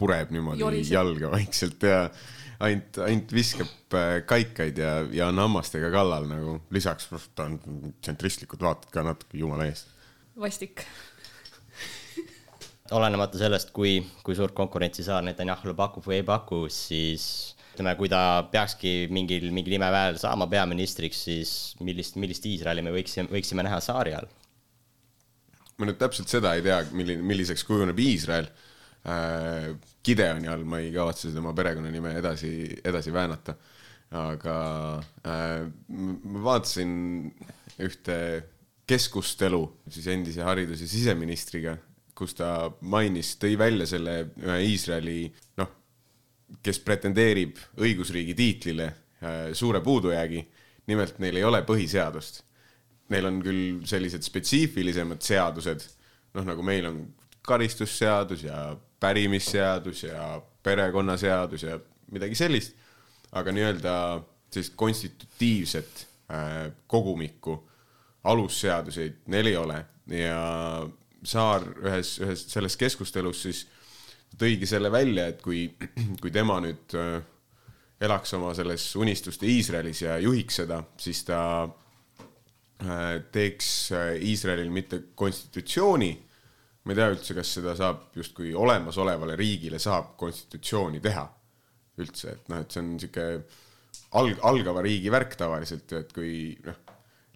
[0.00, 0.94] pureb niimoodi Joliseb.
[0.96, 2.00] jalga vaikselt ja
[2.60, 6.58] ainult, ainult viskab äh, kaikaid ja, ja on hammastega kallal nagu.
[6.74, 7.60] lisaks ta on
[8.00, 9.92] tsentristlikud vaated ka natuke jumala eest.
[10.40, 10.84] vastik
[12.90, 18.10] olenemata sellest, kui, kui suurt konkurentsi Saar Netanyahule pakub või ei paku, siis ütleme, kui
[18.10, 21.52] ta peakski mingil, mingil imeväel saama peaministriks, siis
[21.86, 24.30] millist, millist Iisraeli me võiksime, võiksime näha Saari all?
[25.80, 28.50] ma nüüd täpselt seda ei tea, milline, milliseks kujuneb Iisrael
[29.08, 29.70] äh,.
[30.04, 32.52] Gideoni all ma ei kavatse tema perekonnanime edasi,
[32.84, 33.54] edasi väänata.
[34.10, 34.54] aga
[35.22, 36.94] äh, ma vaatasin
[37.78, 38.16] ühte
[38.90, 41.76] keskustelu siis endise haridus- ja siseministriga,
[42.18, 45.30] kus ta mainis, tõi välja selle ühe Iisraeli
[45.62, 45.70] noh,
[46.58, 50.42] kes pretendeerib õigusriigi tiitlile äh, suure puudujäägi.
[50.90, 52.42] nimelt neil ei ole põhiseadust.
[53.14, 55.84] Neil on küll sellised spetsiifilisemad seadused,
[56.34, 56.96] noh nagu meil on
[57.46, 61.78] karistusseadus ja pärimisseadus ja perekonnaseadus ja
[62.12, 62.76] midagi sellist,
[63.32, 63.94] aga nii-öelda
[64.50, 67.56] sellist konstitutiivset äh, kogumikku,
[68.24, 69.84] alusseaduseid neil ei ole.
[70.10, 70.40] Ja
[71.24, 73.66] Saar ühes, ühes selles keskustelus siis
[74.40, 75.66] tõigi selle välja, et kui,
[76.22, 77.20] kui tema nüüd äh,
[78.00, 83.70] elaks oma selles unistuste Iisraelis ja juhiks seda, siis ta äh, teeks
[84.24, 86.14] Iisraelil mitte konstitutsiooni,
[86.84, 91.26] ma ei tea üldse, kas seda saab justkui olemasolevale riigile saab konstitutsiooni teha
[92.00, 93.42] üldse, et noh, et see on niisugune
[94.20, 96.32] alg-, algava riigi värk tavaliselt et kui
[96.64, 96.78] noh,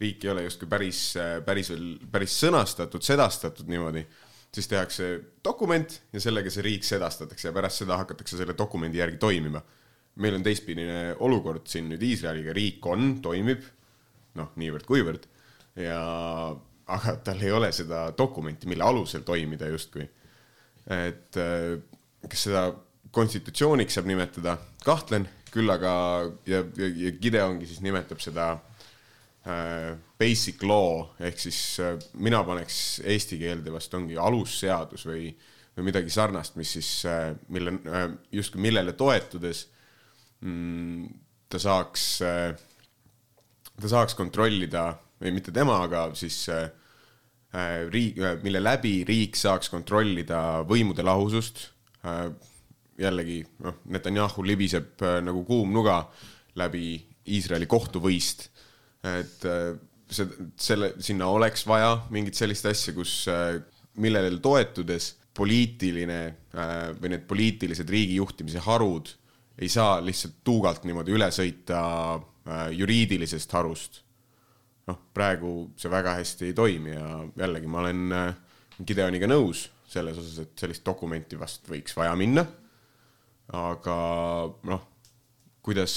[0.01, 1.01] riik ei ole justkui päris,
[1.47, 4.05] päris veel, päris sõnastatud, sedastatud niimoodi
[4.55, 5.09] siis tehakse
[5.45, 9.63] dokument ja sellega see riik sedastatakse ja pärast seda hakatakse selle dokumendi järgi toimima.
[10.15, 13.65] meil on teistpidine olukord siin nüüd Iisraeliga, riik on, toimib,
[14.39, 15.27] noh, niivõrd-kuivõrd
[15.83, 15.99] ja
[16.87, 20.09] aga tal ei ole seda dokumenti, mille alusel toimida justkui.
[20.91, 21.79] et äh,
[22.29, 22.67] kas seda
[23.15, 25.91] konstitutsiooniks saab nimetada, kahtlen, küll aga
[26.51, 28.57] ja, ja, ja Gideongi siis nimetab seda
[29.45, 35.27] Äh, basic law ehk siis äh, mina paneks eesti keelde vast ongi alusseadus või,
[35.77, 37.75] või midagi sarnast, mis siis, äh, mille,
[38.33, 39.67] justkui millele toetudes
[40.41, 41.11] mm,
[41.53, 42.07] ta saaks,
[43.77, 44.87] ta saaks kontrollida
[45.25, 46.67] või mitte tema, aga siis äh,
[47.55, 51.69] äh riik, mille läbi riik saaks kontrollida võimude lahusust
[52.05, 52.29] äh,.
[52.99, 56.05] jällegi noh, Netanyahu libiseb äh, nagu kuum nuga
[56.55, 58.51] läbi Iisraeli kohtuvõist,
[59.09, 59.75] et äh,
[60.13, 60.29] see,
[60.61, 63.59] selle, sinna oleks vaja mingit sellist asja, kus äh,,
[63.97, 66.21] millele toetudes poliitiline
[66.55, 69.11] äh, või need poliitilised riigijuhtimise harud
[69.59, 71.81] ei saa lihtsalt tuugalt niimoodi üle sõita
[72.15, 74.03] äh, juriidilisest harust.
[74.89, 77.07] Noh, praegu see väga hästi ei toimi ja
[77.45, 78.35] jällegi ma olen äh,
[78.85, 82.43] Gideoniga nõus selles osas, et sellist dokumenti vast võiks vaja minna.
[83.55, 83.97] aga
[84.65, 84.87] noh,
[85.63, 85.95] kuidas,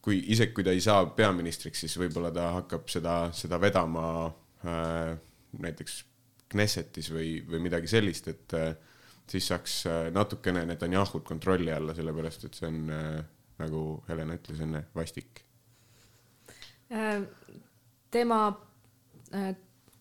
[0.00, 4.06] kui isegi kui ta ei saa peaministriks, siis võib-olla ta hakkab seda, seda vedama
[5.58, 5.98] näiteks
[6.48, 8.70] Knessetis või, või midagi sellist, et äh,
[9.28, 13.18] siis saaks äh, natukene Netanyahut kontrolli alla, sellepärast et see on äh,
[13.60, 15.44] nagu Helena ütles enne, vastik.
[18.10, 18.38] Tema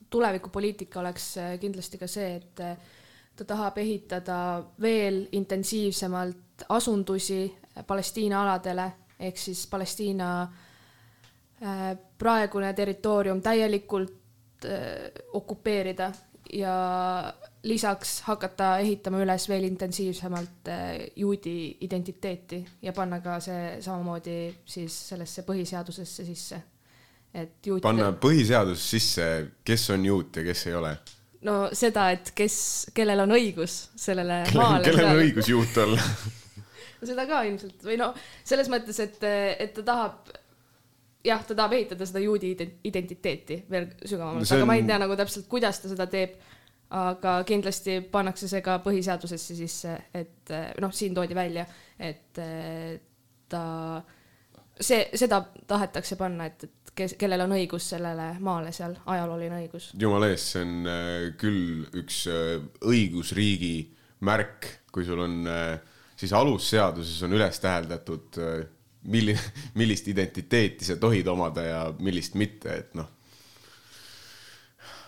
[0.10, 2.62] tulevikupoliitika oleks kindlasti ka see, et
[3.36, 4.38] ta tahab ehitada
[4.82, 7.41] veel intensiivsemalt asundusi
[7.88, 10.30] Palestiina aladele ehk siis Palestiina
[12.17, 14.65] praegune territoorium täielikult
[15.34, 16.12] okupeerida
[16.54, 16.73] ja
[17.63, 20.69] lisaks hakata ehitama üles veel intensiivsemalt
[21.15, 26.62] juudi identiteeti ja panna ka see samamoodi siis sellesse põhiseadusesse sisse.
[27.38, 27.86] Et juutide...
[27.86, 29.28] panna põhiseadus sisse,
[29.67, 30.95] kes on juut ja kes ei ole?
[31.47, 32.58] no seda, et kes,
[32.97, 34.89] kellel on õigus sellele Kelle, maale.
[34.89, 36.02] kellel on õigus juut olla
[36.97, 40.36] no seda ka ilmselt või no selles mõttes, et, et ta tahab
[41.28, 42.54] jah, ta tahab ehitada seda juudi
[42.88, 44.58] identiteeti veel sügavamalt no, on...
[44.58, 46.38] aga ma ei tea nagu täpselt, kuidas ta seda teeb.
[46.97, 51.65] aga kindlasti pannakse see ka põhiseadusesse sisse, et noh, siin toodi välja,
[52.00, 52.39] et
[53.52, 53.63] ta,
[54.80, 59.91] see, seda tahetakse panna, et, et kes, kellel on õigus sellele maale seal, ajalooline õigus.
[59.99, 62.57] jumala eest, see on äh, küll üks äh,
[62.88, 63.75] õigusriigi
[64.27, 65.77] märk, kui sul on äh,
[66.17, 68.63] siis alusseaduses on üles täheldatud äh,
[69.12, 69.43] milline,
[69.79, 73.13] millist identiteeti sa tohid omada ja millist mitte, et noh.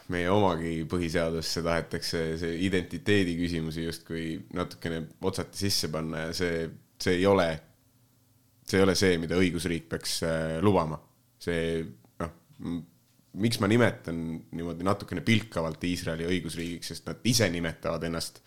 [0.10, 4.24] meie omagi põhiseadusesse tahetakse see identiteedi küsimusi justkui
[4.58, 6.64] natukene otsati sisse panna ja see,
[6.98, 7.46] see ei ole,
[8.66, 10.24] see ei ole see, mida õigusriik peaks
[10.66, 10.98] lubama.
[11.40, 11.84] See
[12.20, 12.34] noh,
[13.40, 14.22] miks ma nimetan
[14.52, 18.42] niimoodi natukene pilkavalt Iisraeli õigusriigiks, sest nad ise nimetavad ennast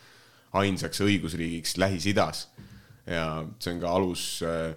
[0.59, 2.46] ainsaks õigusriigiks Lähis-Idas
[3.07, 3.26] ja
[3.59, 4.72] see on ka alus äh,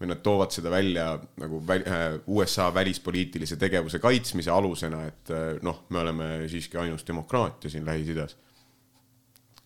[0.00, 1.08] või nad toovad seda välja
[1.40, 7.06] nagu väl, äh, USA välispoliitilise tegevuse kaitsmise alusena, et äh, noh, me oleme siiski ainus
[7.08, 8.36] demokraatia siin Lähis-Idas.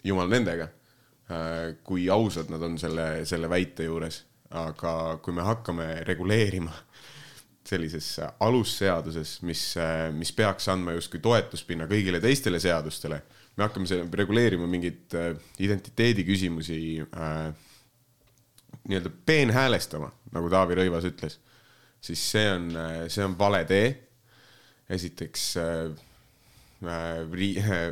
[0.04, 0.70] jumal nendega,
[1.84, 4.16] kui ausad nad on selle, selle väite juures,
[4.56, 6.72] aga kui me hakkame reguleerima
[7.70, 8.09] sellises
[8.42, 9.62] alusseaduses, mis,
[10.16, 13.20] mis peaks andma justkui toetuspinna kõigile teistele seadustele,
[13.56, 15.14] me hakkame reguleerima mingeid
[15.62, 17.50] identiteedi küsimusi äh,
[18.88, 21.38] nii-öelda peenhäälestama, nagu Taavi Rõivas ütles,
[22.02, 22.70] siis see on,
[23.12, 23.90] see on vale tee.
[24.90, 25.92] esiteks äh,
[26.83, 27.85] äh,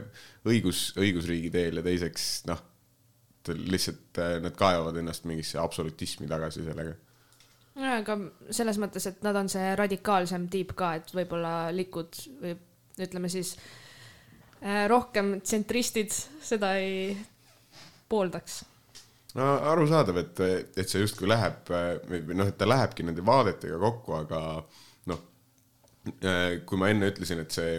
[0.48, 2.62] õigus, õigusriigi teel ja teiseks noh,
[3.48, 6.96] lihtsalt äh, nad kaevavad ennast mingisse absolutismi tagasi sellega
[7.78, 8.16] no aga
[8.54, 12.56] selles mõttes, et nad on see radikaalsem tiip ka, et võib-olla likud või
[12.98, 13.54] ütleme siis
[14.62, 17.14] äh, rohkem tsentristid seda ei
[18.08, 18.62] pooldaks.
[19.38, 20.40] No arusaadav, et,
[20.80, 21.68] et see justkui läheb
[22.08, 24.40] või noh, et ta lähebki nende vaadetega kokku, aga
[25.10, 25.20] noh,
[26.66, 27.76] kui ma enne ütlesin, et see,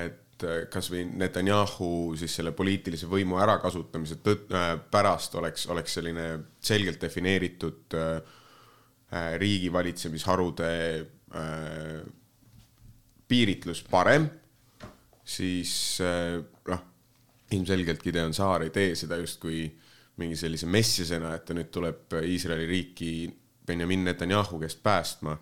[0.00, 4.48] et kasvõi Netanyahu siis selle poliitilise võimu ärakasutamise tõt-,
[4.90, 6.26] pärast oleks, oleks selline
[6.64, 7.98] selgelt defineeritud
[9.10, 10.70] riigivalitsemisharude
[13.28, 14.28] piiritlus parem,
[15.26, 16.82] siis noh,
[17.50, 22.18] ilmselgelt Gideon Saar ei tee seda justkui äh, mingi sellise messiasena, et ta nüüd tuleb
[22.20, 23.12] Iisraeli riiki
[23.66, 25.38] Benjamin Netanyahu käest päästma.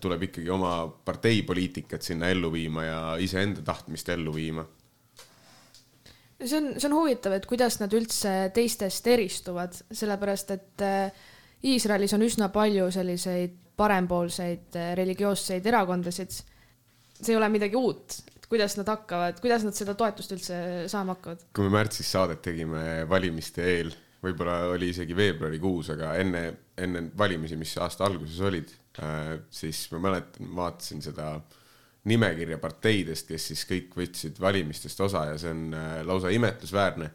[0.00, 4.64] tuleb ikkagi oma parteipoliitikat sinna ellu viima ja iseenda tahtmist ellu viima.
[6.44, 11.24] see on, see on huvitav, et kuidas nad üldse teistest eristuvad, sellepärast et äh,
[11.62, 16.42] Iisraelis on üsna palju selliseid parempoolseid äh, religioosseid erakondasid.
[17.22, 18.16] see ei ole midagi uut,
[18.50, 20.56] kuidas nad hakkavad, kuidas nad seda toetust üldse
[20.90, 21.46] saama hakkavad?
[21.54, 26.42] kui me märtsis saadet tegime valimiste eel, võib-olla oli isegi veebruarikuus, aga enne,
[26.78, 31.36] enne valimisi, mis aasta alguses olid äh,, siis ma mäletan, vaatasin seda
[32.10, 37.08] nimekirja parteidest, kes siis kõik võtsid valimistest osa ja see on äh, lausa imetlusväärne,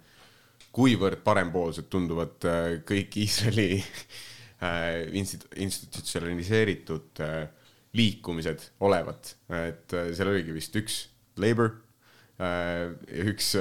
[0.71, 3.69] kuivõrd parempoolsed tunduvad äh, kõik Iisraeli
[4.61, 7.43] äh, institu-, institutsionaliseeritud äh,
[7.97, 11.05] liikumised olevat, et äh, seal oligi vist üks
[11.37, 11.75] Labour
[12.37, 13.55] ja üks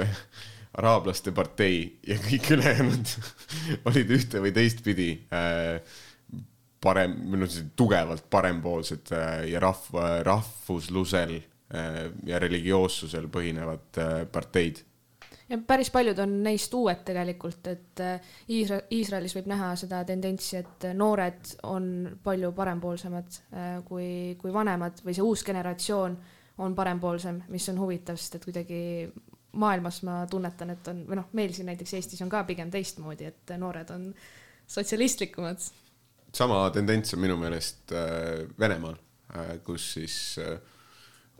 [0.77, 3.13] araablaste partei ja kõik ülejäänud
[3.89, 5.07] olid ühte või teistpidi
[6.85, 9.09] parem, või noh, tugevalt parempoolsed
[9.49, 11.39] ja rahva, rahvuslusel
[12.29, 13.97] ja religioossusel põhinevad
[14.33, 14.83] parteid
[15.49, 20.59] ja päris paljud on neist uued tegelikult, et äh, Iisra-, Iisraelis võib näha seda tendentsi,
[20.61, 21.87] et noored on
[22.23, 24.09] palju parempoolsemad äh, kui,
[24.41, 26.17] kui vanemad või see uus generatsioon
[26.63, 28.81] on parempoolsem, mis on huvitav, sest et kuidagi
[29.57, 33.29] maailmas ma tunnetan, et on, või noh, meil siin näiteks Eestis on ka pigem teistmoodi,
[33.31, 34.09] et noored on
[34.67, 35.61] sotsialistlikumad.
[36.35, 38.97] sama tendents on minu meelest äh, Venemaal,
[39.67, 40.37] kus siis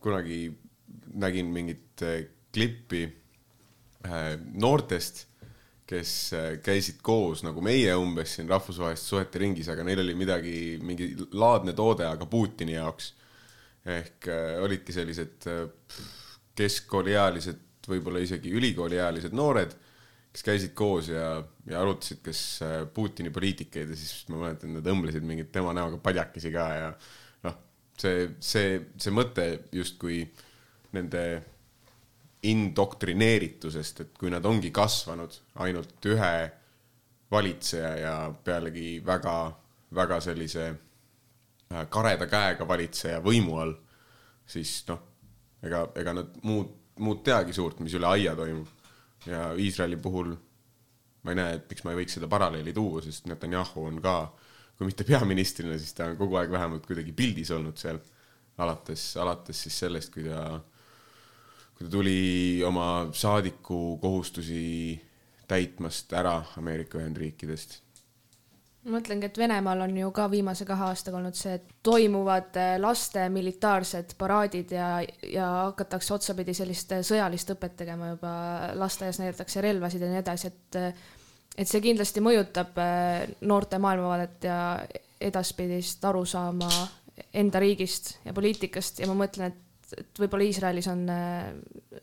[0.04, 0.50] kunagi
[1.16, 2.04] nägin mingit
[2.54, 3.06] klippi
[4.62, 5.26] noortest,
[5.88, 10.56] kes äh, käisid koos nagu meie umbes siin rahvusvaheliste suhete ringis, aga neil oli midagi,
[10.84, 13.14] mingi laadne toode, aga Putini jaoks.
[13.88, 15.46] ehk äh, olidki sellised
[16.58, 19.72] keskkooliealised, võib-olla isegi ülikooliealised noored,
[20.34, 21.38] kes käisid koos ja,
[21.70, 22.42] ja arutasid, kas
[22.94, 26.90] Putini poliitikaid ja siis ma mäletan, nad õmblesid mingeid tema näoga padjakesi ka ja
[27.48, 27.56] noh,
[27.96, 30.26] see, see, see mõte justkui
[30.98, 31.24] nende
[32.44, 36.34] indoktrineeritusest, et kui nad ongi kasvanud ainult ühe
[37.32, 39.36] valitseja ja pealegi väga,
[39.96, 43.74] väga sellise äh, kareda käega valitseja võimu all,
[44.48, 45.02] siis noh,
[45.66, 46.70] ega, ega nad muud,
[47.04, 48.68] muud teagi suurt, mis üle aia toimub.
[49.26, 50.36] ja Iisraeli puhul
[51.28, 54.16] ma ei näe, et miks ma ei võiks seda paralleeli tuua, sest Netanyahu on ka,
[54.78, 58.00] kui mitte peaministrina, siis ta on kogu aeg vähemalt kuidagi pildis olnud seal.
[58.58, 60.62] alates, alates siis sellest, kui ta
[61.78, 64.98] kui ta tuli oma saadiku kohustusi
[65.48, 67.84] täitmast ära Ameerika Ühendriikidest.
[68.88, 72.76] Ma mõtlengi, et Venemaal on ju ka viimase kahe aastaga olnud see, et toimuvad eh,
[72.80, 74.90] laste militaarsed paraadid ja,
[75.28, 78.32] ja hakatakse otsapidi sellist eh, sõjalist õpet tegema juba
[78.80, 81.06] lasteaias näidatakse relvasid ja nii edasi, et eh,
[81.58, 82.76] et see kindlasti mõjutab
[83.50, 84.58] noorte maailmavaadet ja
[85.26, 86.70] edaspidist arusaama
[87.34, 91.52] enda riigist ja poliitikast ja ma mõtlen, et et võib-olla Iisraelis on äh,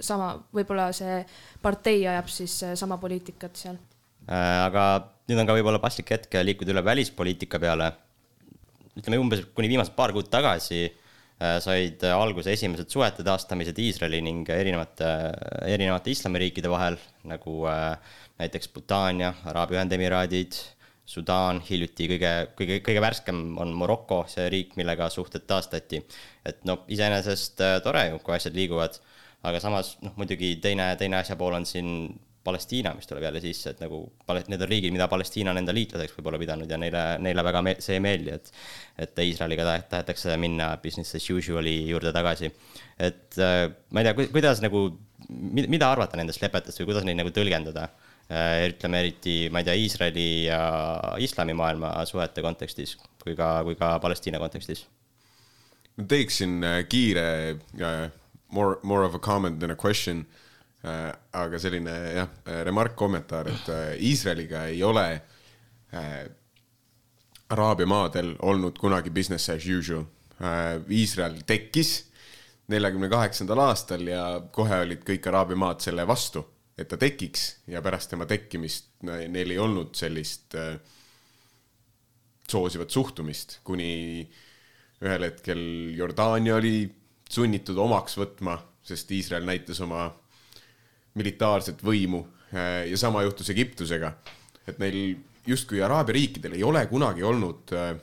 [0.01, 1.21] sama, võib-olla see
[1.63, 3.79] partei ajab siis äh, sama poliitikat seal.
[4.25, 4.87] Äh, aga
[5.29, 7.93] nüüd on ka võib-olla paslik hetk liikuda üle välispoliitika peale.
[8.95, 10.87] ütleme umbes kuni viimased paar kuud tagasi
[11.61, 15.09] said alguse esimesed suhete taastamised Iisraeli ning erinevate,
[15.67, 16.95] erinevate islamiriikide vahel,
[17.27, 17.57] nagu
[18.39, 20.55] näiteks Bhutan ja Araabia Ühendemiraadid
[21.05, 26.01] Sudaan, hiljuti kõige, kõige, kõige värskem on Maroko, see riik, millega suhted taastati.
[26.45, 28.97] et noh, iseenesest äh, tore ju, kui asjad liiguvad,
[29.45, 31.91] aga samas noh, muidugi teine, teine asja pool on siin
[32.45, 33.99] Palestiina, mis tuleb jälle sisse, et nagu
[34.49, 37.77] need on riigid, mida Palestiina on enda liitlaseks võib-olla pidanud ja neile, neile väga me-,
[37.85, 38.51] see ei meeldi, et
[39.05, 42.53] et Iisraeliga tahetakse minna business as usual'i juurde tagasi.
[42.99, 44.87] et äh, ma ei tea, kuidas nagu,
[45.53, 47.89] mida arvata nendest lepetest või kuidas neid nagu tõlgendada
[48.25, 50.61] ütleme eriti, ma ei tea, Iisraeli ja
[51.21, 54.87] islamimaailma suhete kontekstis kui ka, kui ka Palestiina kontekstis?
[56.09, 58.09] teeksin äh, kiire uh,,
[58.49, 60.25] more, more of a comment than a question
[60.85, 62.33] uh,, aga selline jah,
[62.67, 63.71] remark, kommentaar, et
[64.03, 65.07] Iisraeliga uh, ei ole
[67.55, 70.03] Araabia maadel olnud kunagi business as usual.
[70.91, 71.93] Iisrael tekkis
[72.73, 76.43] neljakümne kaheksandal aastal ja kohe olid kõik Araabia maad selle vastu
[76.79, 80.77] et ta tekiks ja pärast tema tekkimist neil ei olnud sellist äh,
[82.51, 84.25] soosivat suhtumist, kuni
[85.05, 85.63] ühel hetkel
[85.97, 86.89] Jordaania oli
[87.31, 90.09] sunnitud omaks võtma, sest Iisrael näitas oma
[91.19, 94.13] militaarset võimu äh, ja sama juhtus Egiptusega.
[94.67, 97.95] et neil justkui Araabia riikidel ei ole kunagi olnud äh,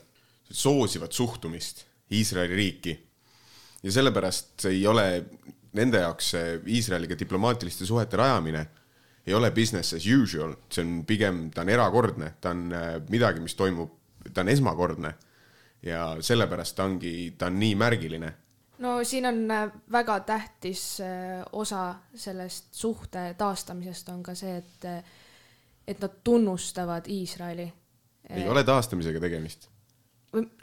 [0.51, 2.99] soosivat suhtumist Iisraeli riiki.
[3.83, 5.25] ja sellepärast ei ole
[5.73, 8.65] nende jaoks see Iisraeliga diplomaatiliste suhete rajamine
[9.27, 13.41] ei ole business as usual, see on pigem, ta on erakordne, ta on äh, midagi,
[13.43, 13.91] mis toimub,
[14.33, 15.13] ta on esmakordne.
[15.81, 18.33] ja sellepärast ta ongi, ta on nii märgiline.
[18.77, 25.05] no siin on äh, väga tähtis äh, osa sellest suhte taastamisest on ka see, et,
[25.87, 27.73] et nad tunnustavad Iisraeli.
[28.29, 29.69] ei ole taastamisega tegemist.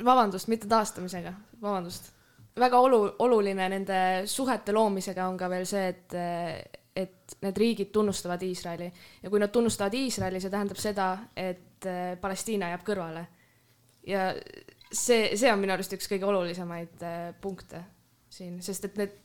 [0.05, 1.33] vabandust, mitte taastamisega,
[1.63, 2.13] vabandust
[2.59, 6.17] väga olu-, oluline nende suhete loomisega on ka veel see, et,
[6.97, 8.89] et need riigid tunnustavad Iisraeli
[9.23, 13.27] ja kui nad tunnustavad Iisraeli, see tähendab seda, et äh, Palestiina jääb kõrvale.
[14.07, 14.33] ja
[14.93, 17.85] see, see on minu arust üks kõige olulisemaid äh, punkte
[18.31, 19.17] siin, sest et need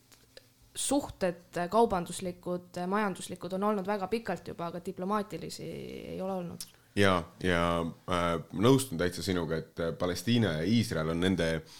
[0.73, 5.67] suhted, kaubanduslikud, majanduslikud on olnud väga pikalt juba, aga diplomaatilisi
[6.15, 6.67] ei ole olnud.
[6.97, 11.75] ja, ja äh, nõustun täitsa sinuga, et Palestiina ja Iisrael on nende äh,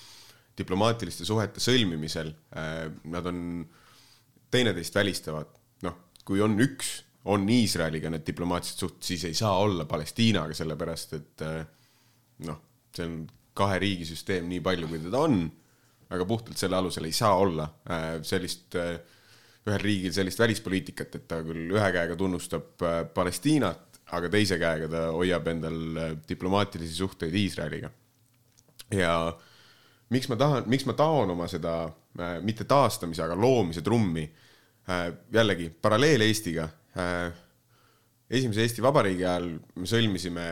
[0.58, 3.40] diplomaatiliste suhete sõlmimisel äh, nad on
[4.54, 5.50] teineteist välistavad,
[5.86, 7.00] noh, kui on üks,
[7.34, 11.64] on Iisraeliga need diplomaatilised suhted, siis ei saa olla Palestiinaga, sellepärast et äh,
[12.50, 12.60] noh,
[12.94, 13.24] see on
[13.58, 15.40] kahe riigi süsteem nii palju, kui teda on,
[16.14, 18.78] aga puhtalt selle alusel ei saa olla äh, sellist,
[19.64, 22.84] ühel riigil sellist välispoliitikat, et ta küll ühe käega tunnustab
[23.16, 25.80] Palestiinat, aga teise käega ta hoiab endal
[26.30, 27.90] diplomaatilisi suhteid Iisraeliga.
[28.94, 29.16] ja
[30.10, 35.08] miks ma tahan, miks ma taon oma seda äh, mitte taastamise, aga loomise trummi äh,,
[35.34, 37.32] jällegi paralleel Eestiga äh,.
[38.30, 40.48] esimese Eesti Vabariigi ajal me sõlmisime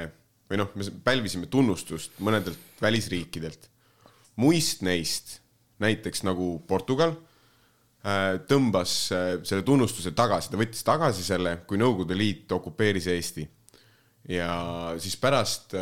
[0.51, 3.69] või noh, me pälvisime tunnustust mõnedelt välisriikidelt.
[4.35, 5.39] muist neist,
[5.79, 7.15] näiteks nagu Portugal
[8.49, 8.91] tõmbas
[9.45, 13.45] selle tunnustuse tagasi, ta võttis tagasi selle, kui Nõukogude Liit okupeeris Eesti.
[14.29, 15.75] ja siis pärast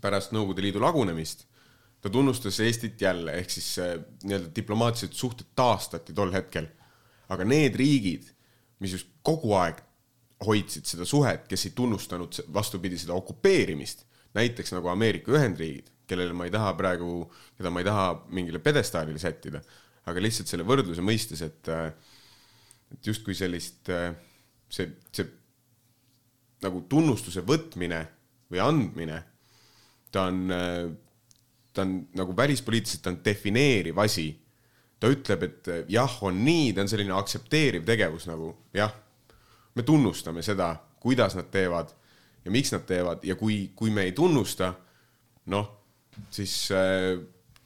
[0.00, 1.47] pärast Nõukogude Liidu lagunemist
[2.00, 3.72] ta tunnustas Eestit jälle, ehk siis
[4.22, 6.68] nii-öelda diplomaatilised suhted taastati tol hetkel.
[7.28, 8.24] aga need riigid,
[8.80, 9.82] mis just kogu aeg
[10.46, 14.06] hoidsid seda suhet, kes ei tunnustanud vastupidi seda okupeerimist,
[14.38, 17.26] näiteks nagu Ameerika Ühendriigid, kellele ma ei taha praegu,
[17.58, 19.60] keda ma ei taha mingile pjedestaalile sättida,
[20.08, 21.72] aga lihtsalt selle võrdluse mõistes, et
[22.88, 23.90] et justkui sellist,
[24.72, 25.26] see, see
[26.64, 28.00] nagu tunnustuse võtmine
[28.48, 29.18] või andmine,
[30.08, 30.48] ta on
[31.72, 34.30] ta on nagu välispoliitiliselt, ta on defineeriv asi.
[34.98, 38.90] ta ütleb, et jah, on nii, ta on selline aktsepteeriv tegevus nagu jah,
[39.78, 41.92] me tunnustame seda, kuidas nad teevad
[42.44, 44.72] ja miks nad teevad ja kui, kui me ei tunnusta,
[45.52, 45.68] noh,
[46.34, 47.14] siis äh,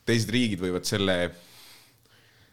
[0.04, 1.16] teised riigid võivad selle,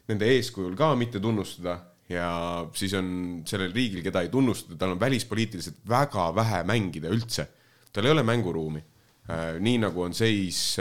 [0.09, 1.75] nende eeskujul ka mitte tunnustada
[2.09, 2.29] ja
[2.77, 3.09] siis on
[3.49, 7.47] sellel riigil, keda ei tunnustada, tal on välispoliitiliselt väga vähe mängida üldse.
[7.93, 8.81] tal ei ole mänguruumi.
[9.29, 10.77] Äh, nii nagu on seis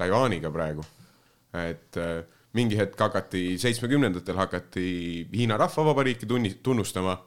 [0.00, 0.84] Taiwaniga praegu.
[1.52, 2.22] et äh,
[2.54, 4.86] mingi hetk hakati, seitsmekümnendatel hakati
[5.34, 7.18] Hiina Rahvavabariiki tunni-, tunnustama.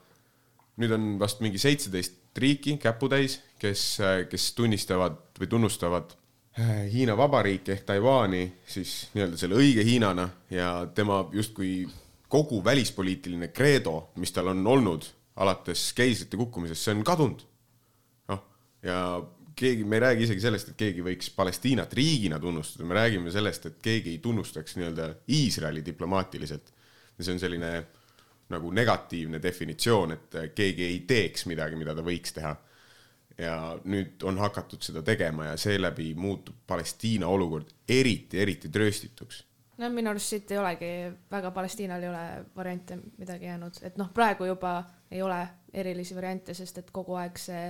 [0.79, 6.15] nüüd on vast mingi seitseteist riiki käputäis, kes, äh, kes tunnistavad või tunnustavad
[6.57, 11.83] äh, Hiina Vabariiki ehk Taiwan'i siis nii-öelda selle õige Hiinana ja tema justkui
[12.33, 15.05] kogu välispoliitiline kreedo, mis tal on olnud
[15.35, 17.43] alates keisrite kukkumisest, see on kadunud.
[18.31, 18.41] noh,
[18.81, 18.97] ja
[19.55, 23.67] keegi, me ei räägi isegi sellest, et keegi võiks Palestiinat riigina tunnustada, me räägime sellest,
[23.69, 26.73] et keegi ei tunnustaks nii-öelda Iisraeli diplomaatiliselt.
[27.17, 27.71] ja see on selline
[28.49, 32.55] nagu negatiivne definitsioon, et keegi ei teeks midagi, mida ta võiks teha.
[33.37, 39.39] ja nüüd on hakatud seda tegema ja seeläbi muutub Palestiina olukord eriti, eriti trööstituks
[39.77, 40.91] no minu arust siit ei olegi
[41.31, 45.39] väga, Palestiinal ei ole variante midagi jäänud, et noh, praegu juba ei ole
[45.73, 47.65] erilisi variante, sest et kogu aeg see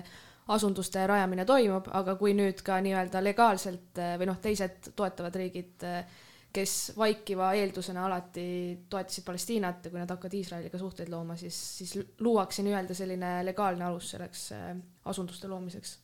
[0.52, 5.86] asunduste rajamine toimub, aga kui nüüd ka nii-öelda legaalselt eh, või noh, teised toetavad riigid,
[5.88, 6.22] eh,
[6.54, 8.46] kes vaikiva eeldusena alati
[8.89, 13.88] toetasid Palestiinat ja kui nad hakkavad Iisraeliga suhteid looma, siis, siis luuakse nii-öelda selline legaalne
[13.88, 14.70] alus selleks eh,
[15.10, 15.98] asunduste loomiseks.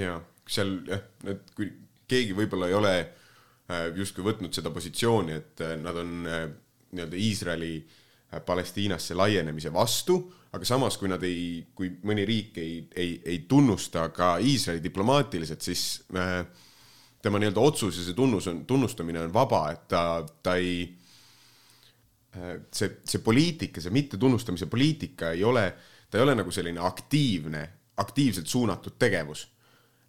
[0.00, 0.18] ja
[0.48, 1.70] seal jah, et kui
[2.10, 2.96] keegi võib-olla ei ole
[3.96, 7.78] justkui võtnud seda positsiooni, et nad on nii-öelda Iisraeli
[8.44, 10.18] Palestiinasse laienemise vastu
[10.54, 15.64] aga samas, kui nad ei, kui mõni riik ei, ei, ei tunnusta ka Iisraeli diplomaatiliselt,
[15.66, 16.44] siis äh,
[17.24, 20.02] tema nii-öelda otsus ja see tunnus on, tunnustamine on vaba, et ta,
[20.44, 20.84] ta ei
[22.36, 25.66] äh,, see, see poliitika, see mittetunnustamise poliitika ei ole,
[26.10, 27.64] ta ei ole nagu selline aktiivne,
[28.04, 29.48] aktiivselt suunatud tegevus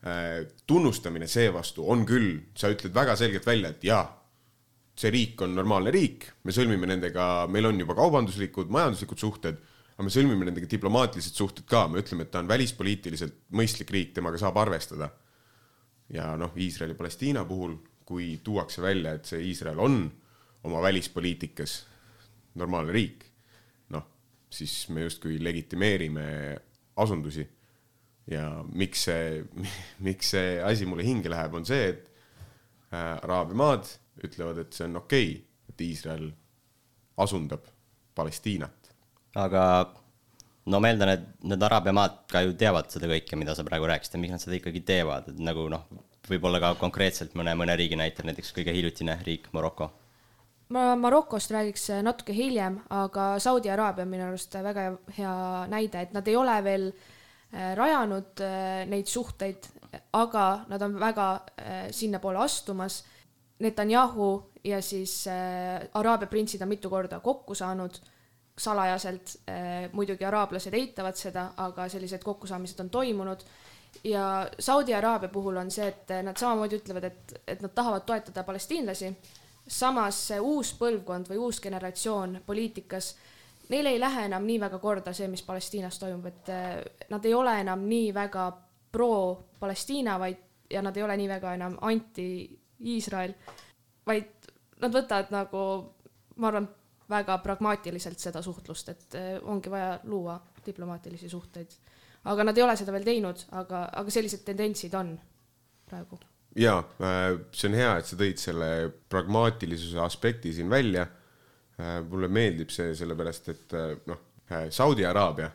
[0.05, 0.43] äh,.
[0.67, 4.05] tunnustamine seevastu on küll, sa ütled väga selgelt välja, et jaa,
[4.95, 9.63] see riik on normaalne riik, me sõlmime nendega, meil on juba kaubanduslikud, majanduslikud suhted
[9.95, 14.11] aga me sõlmime nendega diplomaatilised suhted ka, me ütleme, et ta on välispoliitiliselt mõistlik riik,
[14.17, 15.09] temaga saab arvestada.
[16.11, 20.03] ja noh, Iisraeli-Palestiina puhul, kui tuuakse välja, et see Iisrael on
[20.67, 21.85] oma välispoliitikas
[22.59, 23.23] normaalne riik,
[23.95, 24.03] noh,
[24.51, 26.27] siis me justkui legitimeerime
[26.95, 27.47] asundusi.
[28.27, 29.45] ja miks see,
[30.07, 32.11] miks see asi mulle hinge läheb, on see, et
[32.91, 33.87] äh, Araabia maad
[34.27, 36.33] ütlevad, et see on okei okay,, et Iisrael
[37.23, 37.71] asundab
[38.15, 38.84] Palestiinat
[39.35, 39.63] aga
[40.71, 43.87] no ma eeldan, et need araabia maad ka ju teavad seda kõike, mida sa praegu
[43.89, 45.85] rääkisid ja miks nad seda ikkagi teevad, et nagu noh,
[46.29, 49.91] võib-olla ka konkreetselt mõne, mõne riigi näitel, näiteks kõige hiljutine riik Maroko.
[50.69, 55.35] ma Marokost räägiks natuke hiljem, aga Saudi Araabia on minu arust väga hea
[55.69, 59.69] näide, et nad ei ole veel äh, rajanud äh, neid suhteid,
[60.13, 63.03] aga nad on väga äh, sinnapoole astumas.
[63.59, 65.29] Netanyahu ja siis
[65.93, 68.01] Araabia printsid on mitu korda kokku saanud
[68.57, 73.43] salajaselt, eh, muidugi araablased eitavad seda, aga sellised kokkusaamised on toimunud
[74.03, 78.43] ja Saudi Araabia puhul on see, et nad samamoodi ütlevad, et, et nad tahavad toetada
[78.43, 79.15] palestiinlasi.
[79.67, 83.15] samas see uus põlvkond või uus generatsioon poliitikas,
[83.69, 87.33] neile ei lähe enam nii väga korda see, mis Palestiinas toimub, et eh, nad ei
[87.33, 88.51] ole enam nii väga
[88.91, 90.37] pro-Palestiina, vaid
[90.69, 93.33] ja nad ei ole nii väga enam anti-Iisrael,
[94.05, 94.49] vaid
[94.81, 95.61] nad võtavad nagu,
[96.35, 96.67] ma arvan,
[97.09, 101.75] väga pragmaatiliselt seda suhtlust, et eh, ongi vaja luua diplomaatilisi suhteid
[102.31, 105.13] aga nad ei ole seda veel teinud, aga, aga sellised tendentsid on
[105.89, 106.17] praegu.
[106.57, 108.69] ja see on hea, et sa tõid selle
[109.11, 111.07] pragmaatilisuse aspekti siin välja.
[112.09, 113.73] mulle meeldib see sellepärast, et
[114.07, 114.19] noh,
[114.71, 115.49] Saudi Araabia,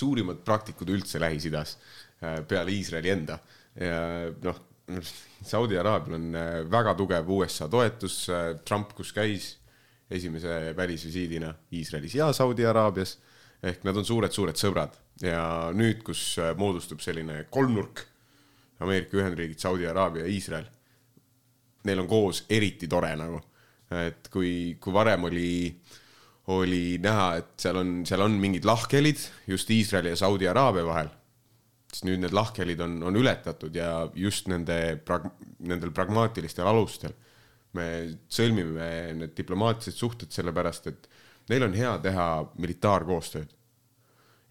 [0.00, 1.74] suurimad praktikud üldse Lähis-Idas
[2.48, 3.36] peale Iisraeli enda
[3.76, 4.62] ja noh,
[5.44, 6.38] Saudi Araabial on
[6.72, 8.24] väga tugev USA toetus,
[8.64, 9.50] Trump, kus käis
[10.12, 13.16] esimese välisvisiidina Iisraelis ja Saudi Araabias
[13.62, 14.96] ehk nad on suured-suured sõbrad.
[15.22, 18.04] Ja nüüd, kus äh, moodustub selline kolmnurk,
[18.82, 20.66] Ameerika Ühendriigid, Saudi Araabia Iisrael,
[21.86, 23.38] neil on koos eriti tore nagu,
[24.02, 25.50] et kui, kui varem oli,
[26.54, 31.12] oli näha, et seal on, seal on mingid lahkhelid just Iisraeli ja Saudi Araabia vahel,
[31.92, 35.30] siis nüüd need lahkhelid on, on ületatud ja just nende prag-,
[35.62, 37.14] nendel pragmaatilistel alustel
[37.78, 37.88] me
[38.28, 41.08] sõlmime need diplomaatilised suhted sellepärast, et
[41.48, 42.28] neil on hea teha
[42.60, 43.58] militaarkoostööd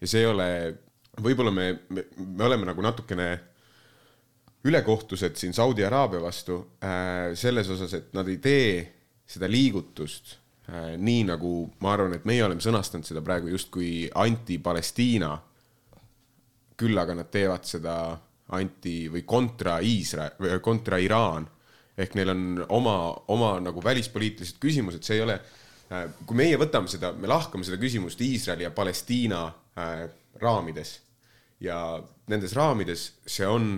[0.02, 0.48] ja see ei ole,
[1.22, 3.28] võib-olla me, me, me oleme nagu natukene
[4.66, 8.74] ülekohtused siin Saudi Araabia vastu äh, selles osas, et nad ei tee
[9.26, 10.36] seda liigutust
[10.68, 15.32] äh, nii, nagu ma arvan, et meie oleme sõnastanud seda praegu justkui anti-Palestiina.
[16.82, 17.96] küll aga nad teevad seda
[18.58, 21.46] anti või kontra Iisrael või kontra Iraan
[21.98, 22.96] ehk neil on oma,
[23.28, 27.80] oma nagu välispoliitilised küsimused, see ei ole äh,, kui meie võtame seda, me lahkame seda
[27.80, 29.44] küsimust Iisraeli ja Palestiina
[29.76, 30.06] äh,
[30.40, 30.98] raamides
[31.62, 31.78] ja
[32.30, 33.74] nendes raamides see on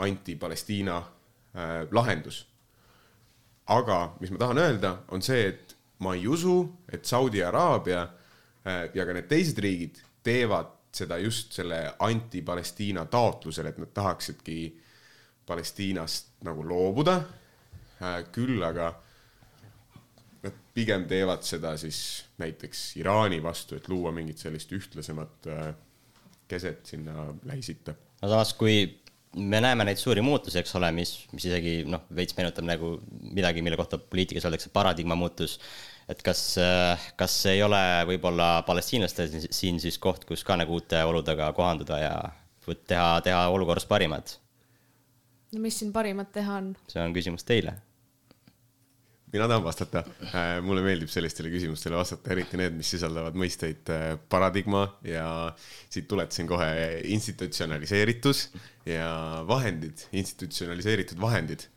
[0.00, 2.46] anti-Palestiina äh, lahendus.
[3.70, 8.88] aga mis ma tahan öelda, on see, et ma ei usu, et Saudi Araabia äh,
[8.94, 14.80] ja ka need teised riigid teevad seda just selle anti-Palestiina taotlusel, et nad tahaksidki
[15.46, 17.20] Palestiinast nagu loobuda.
[18.32, 18.94] Küll aga
[20.44, 25.68] nad pigem teevad seda siis näiteks Iraani vastu, et luua mingit sellist ühtlasemat äh,
[26.50, 27.94] keset sinna Lähis-Itta.
[28.22, 28.82] no samas, kui
[29.36, 33.62] me näeme neid suuri muutusi, eks ole, mis, mis isegi noh, veits meenutab nagu midagi,
[33.62, 35.58] mille kohta poliitikas öeldakse paradigma muutus.
[36.10, 36.56] et kas,
[37.16, 42.14] kas ei ole võib-olla palestiinlastel siin siis koht, kus ka nagu uute oludega kohanduda ja
[42.66, 44.38] teha, teha olukorrast parimat?
[45.54, 46.74] no mis siin parimat teha on?
[46.90, 47.76] see on küsimus teile
[49.32, 50.02] mina tahan vastata.
[50.34, 55.26] Äh, mulle meeldib sellistele küsimustele vastata, eriti need, mis sisaldavad mõisteid äh, paradigma ja
[55.90, 56.70] siit tuletasin kohe
[57.14, 58.48] institutsionaliseeritus
[58.88, 59.10] ja
[59.48, 61.68] vahendid, institutsionaliseeritud vahendid.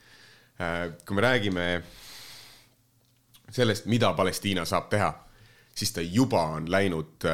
[0.61, 1.67] Äh, kui me räägime
[3.53, 5.11] sellest, mida Palestiina saab teha,
[5.73, 7.25] siis ta juba on läinud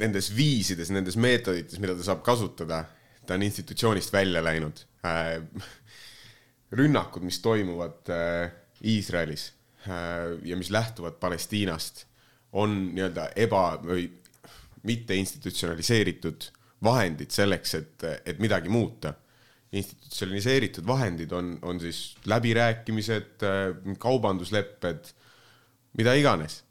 [0.00, 2.82] nendes viisides, nendes meetodites, mida ta saab kasutada,
[3.28, 4.80] ta on institutsioonist välja läinud
[6.72, 8.50] rünnakud, mis toimuvad äh,
[8.84, 9.52] Iisraelis
[9.86, 12.06] äh, ja mis lähtuvad Palestiinast,
[12.52, 14.08] on nii-öelda eba- või
[14.86, 16.48] mitte institutsionaliseeritud
[16.84, 19.14] vahendid selleks, et, et midagi muuta.
[19.76, 25.12] institutsionaliseeritud vahendid on, on siis läbirääkimised, äh, kaubanduslepped,
[25.98, 26.62] mida iganes.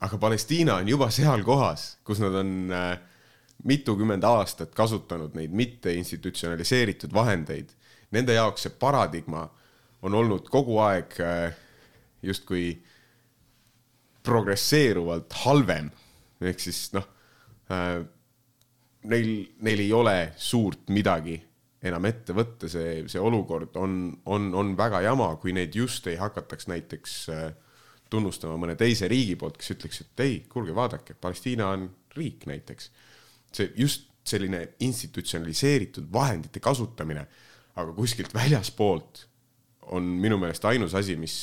[0.00, 2.70] aga Palestiina on juba seal kohas, kus nad on
[3.64, 7.70] mitukümmend aastat kasutanud neid mitte institutsionaliseeritud vahendeid
[8.14, 9.44] nende jaoks see paradigma
[10.04, 11.54] on olnud kogu aeg äh,
[12.24, 12.72] justkui
[14.24, 15.90] progresseeruvalt halvem.
[16.44, 17.06] ehk siis noh,
[17.72, 17.98] äh,
[19.10, 19.30] neil,
[19.64, 21.38] neil ei ole suurt midagi
[21.84, 23.98] enam ette võtta, see, see olukord on,
[24.32, 27.46] on, on väga jama, kui neid just ei hakataks näiteks äh,
[28.12, 32.90] tunnustama mõne teise riigi poolt, kes ütleks, et ei, kuulge, vaadake, Palestiina on riik näiteks.
[33.54, 37.26] see just selline institutsionaliseeritud vahendite kasutamine
[37.74, 39.24] aga kuskilt väljaspoolt
[39.94, 41.36] on minu meelest ainus asi, mis,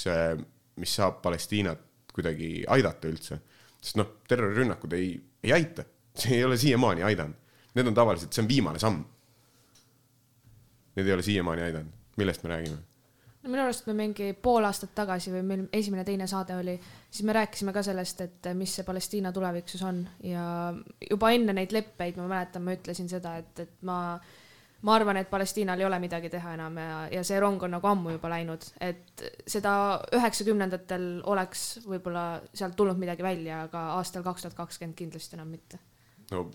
[0.81, 1.81] mis saab Palestiinat
[2.13, 3.39] kuidagi aidata üldse.
[3.81, 7.37] sest noh, terrorirünnakud ei, ei aita, see ei ole siiamaani aidanud.
[7.75, 9.03] Need on tavaliselt, see on viimane samm.
[10.95, 12.81] Need ei ole siiamaani aidanud, millest me räägime?
[13.41, 16.75] no minu arust me mingi pool aastat tagasi või meil esimene-teine saade oli,
[17.09, 20.43] siis me rääkisime ka sellest, et mis see Palestiina tulevik siis on ja
[21.09, 23.97] juba enne neid leppeid ma mäletan, ma ütlesin seda, et, et ma
[24.81, 27.87] ma arvan, et Palestiinal ei ole midagi teha enam ja, ja see rong on nagu
[27.87, 29.73] ammu juba läinud, et seda
[30.17, 35.81] üheksakümnendatel oleks võib-olla sealt tulnud midagi välja, aga aastal kaks tuhat kakskümmend kindlasti enam mitte.
[36.31, 36.47] no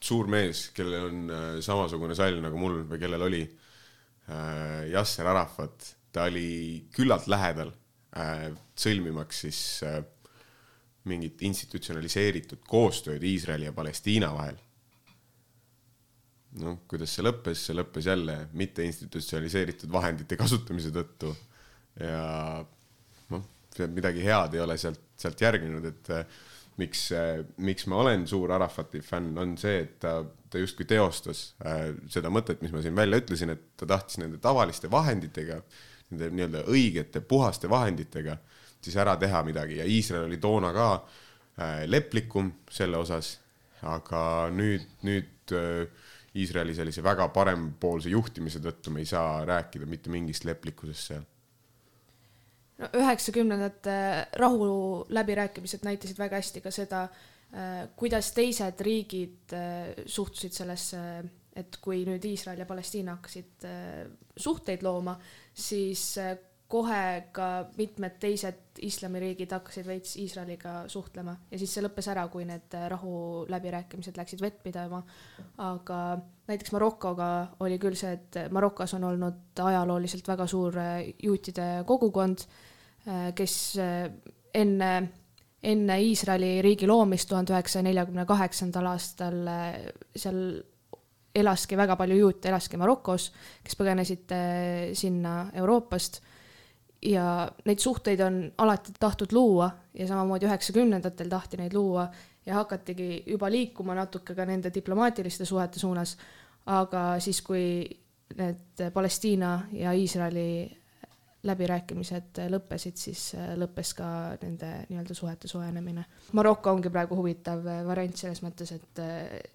[0.00, 5.94] suur mees, kellel on äh, samasugune sall nagu mul või kellel oli äh,, Yasser Arafat,
[6.14, 7.74] ta oli küllalt lähedal
[8.16, 10.00] äh, sõlmimaks siis äh,
[11.10, 14.56] mingit institutsionaliseeritud koostööd Iisraeli ja Palestiina vahel.
[16.62, 21.34] Noh, kuidas see lõppes, see lõppes jälle mitte institutsionaliseeritud vahendite kasutamise tõttu.
[22.00, 22.62] Ja
[23.32, 23.46] noh,
[23.94, 26.24] midagi head ei ole sealt, sealt järgnenud, et äh,
[26.80, 27.08] miks,
[27.62, 30.18] miks ma olen suur Arafati fänn, on see, et ta,
[30.50, 34.40] ta justkui teostas äh, seda mõtet, mis ma siin välja ütlesin, et ta tahtis nende
[34.42, 35.60] tavaliste vahenditega,
[36.10, 38.38] nende nii-öelda õigete, puhaste vahenditega
[38.84, 39.78] siis ära teha midagi.
[39.80, 43.38] Ja Iisrael oli toona ka äh, leplikum selle osas,
[43.82, 46.03] aga nüüd, nüüd äh,
[46.34, 51.22] Iisraeli sellise väga parempoolse juhtimise tõttu me ei saa rääkida mitte mingist leplikkusest seal.
[52.82, 53.94] No üheksakümnendate
[54.42, 57.04] rahuläbirääkimised näitasid väga hästi ka seda,
[57.54, 61.04] äh, kuidas teised riigid äh, suhtusid sellesse,
[61.54, 63.68] et kui nüüd Iisrael ja Palestiina hakkasid
[64.34, 65.14] suhteid looma,
[65.54, 66.16] siis
[66.74, 67.48] kohe ka
[67.78, 74.18] mitmed teised islamiriigid hakkasid veits Iisraeliga suhtlema ja siis see lõppes ära, kui need rahuläbirääkimised
[74.18, 75.02] läksid vett pidama.
[75.62, 76.00] aga
[76.50, 77.28] näiteks Marokoga
[77.62, 80.80] oli küll see, et Marokos on olnud ajalooliselt väga suur
[81.22, 82.42] juutide kogukond,
[83.38, 83.56] kes
[84.54, 84.92] enne,
[85.62, 89.40] enne Iisraeli riigi loomist tuhande üheksasaja neljakümne kaheksandal aastal
[90.16, 90.40] seal
[91.34, 93.30] elaski väga palju juute, elaski Marokos,
[93.62, 94.34] kes põgenesid
[94.98, 96.22] sinna Euroopast
[97.04, 102.08] ja neid suhteid on alati tahtnud luua ja samamoodi üheksakümnendatel tahti neid luua
[102.46, 106.16] ja hakatigi juba liikuma natuke ka nende diplomaatiliste suhete suunas.
[106.66, 107.84] aga siis, kui
[108.36, 110.76] need Palestiina ja Iisraeli
[111.44, 114.06] läbirääkimised lõppesid, siis lõppes ka
[114.42, 116.04] nende nii-öelda suhete soojenemine.
[116.32, 119.02] Maroko ongi praegu huvitav variant selles mõttes, et,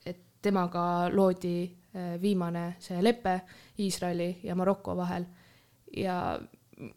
[0.06, 1.66] et temaga loodi
[2.22, 3.39] viimane see lepe
[3.82, 5.26] Iisraeli ja Maroko vahel
[5.97, 6.39] ja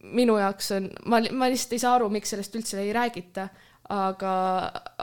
[0.03, 3.49] minu jaoks on, ma, ma lihtsalt ei saa aru, miks sellest üldse ei räägita,
[3.93, 4.35] aga,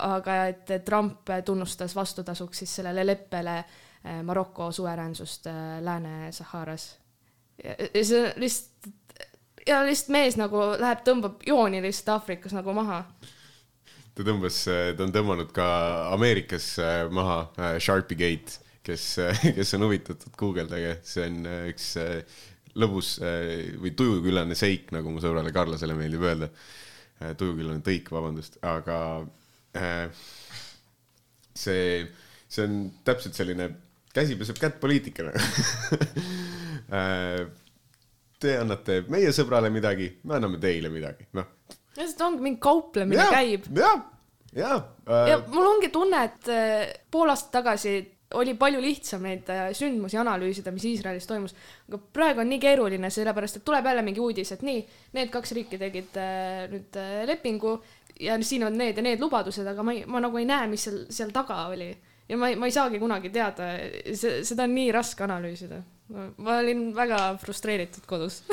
[0.08, 6.88] aga et Trump tunnustas vastutasuks siis sellele leppele eh, Maroko suveräänsust eh, Lääne-Saharas.
[7.60, 8.94] see on lihtsalt,
[9.68, 13.04] ja lihtsalt mees nagu läheb, tõmbab jooni lihtsalt Aafrikas nagu maha
[14.16, 14.64] ta tõmbas,
[14.96, 15.68] ta on tõmmanud ka
[16.16, 19.12] Ameerikas eh, maha Sharpie Gate, kes,
[19.60, 21.92] kes on huvitatud, guugeldage, see on üks
[22.80, 26.50] lõbus äh, või tujuküllane seik, nagu mu sõbrale Karlasele meeldib öelda.
[27.20, 28.98] Äh, tujuküllane tõik, vabandust, aga
[29.78, 30.26] äh,
[31.56, 32.04] see,
[32.48, 32.78] see on
[33.08, 33.70] täpselt selline
[34.16, 35.32] käsi peseb kätt poliitikana
[38.40, 41.46] Te annate meie sõbrale midagi, me anname teile midagi, noh.
[41.98, 43.68] lihtsalt ongi mingi kauplemine ja, käib.
[43.76, 44.00] jah,
[44.56, 44.72] ja
[45.04, 45.26] äh....
[45.34, 46.48] ja mul ongi tunne, et
[47.12, 47.98] pool aastat tagasi
[48.38, 51.56] oli palju lihtsam neid äh, sündmusi analüüsida, mis Iisraelis toimus,
[51.90, 54.84] aga praegu on nii keeruline, sellepärast et tuleb jälle mingi uudis, et nii,
[55.18, 57.80] need kaks riiki tegid äh, nüüd äh, lepingu
[58.22, 60.86] ja siin on need ja need lubadused, aga ma ei, ma nagu ei näe, mis
[60.86, 61.90] seal, seal taga oli.
[62.30, 63.72] ja ma ei, ma ei saagi kunagi teada,
[64.14, 65.82] see, seda on nii raske analüüsida.
[66.38, 68.44] ma olin väga frustreeritud kodus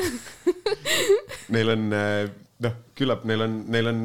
[1.53, 4.01] Neil on, noh, küllap neil on, neil on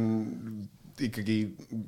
[1.06, 1.36] ikkagi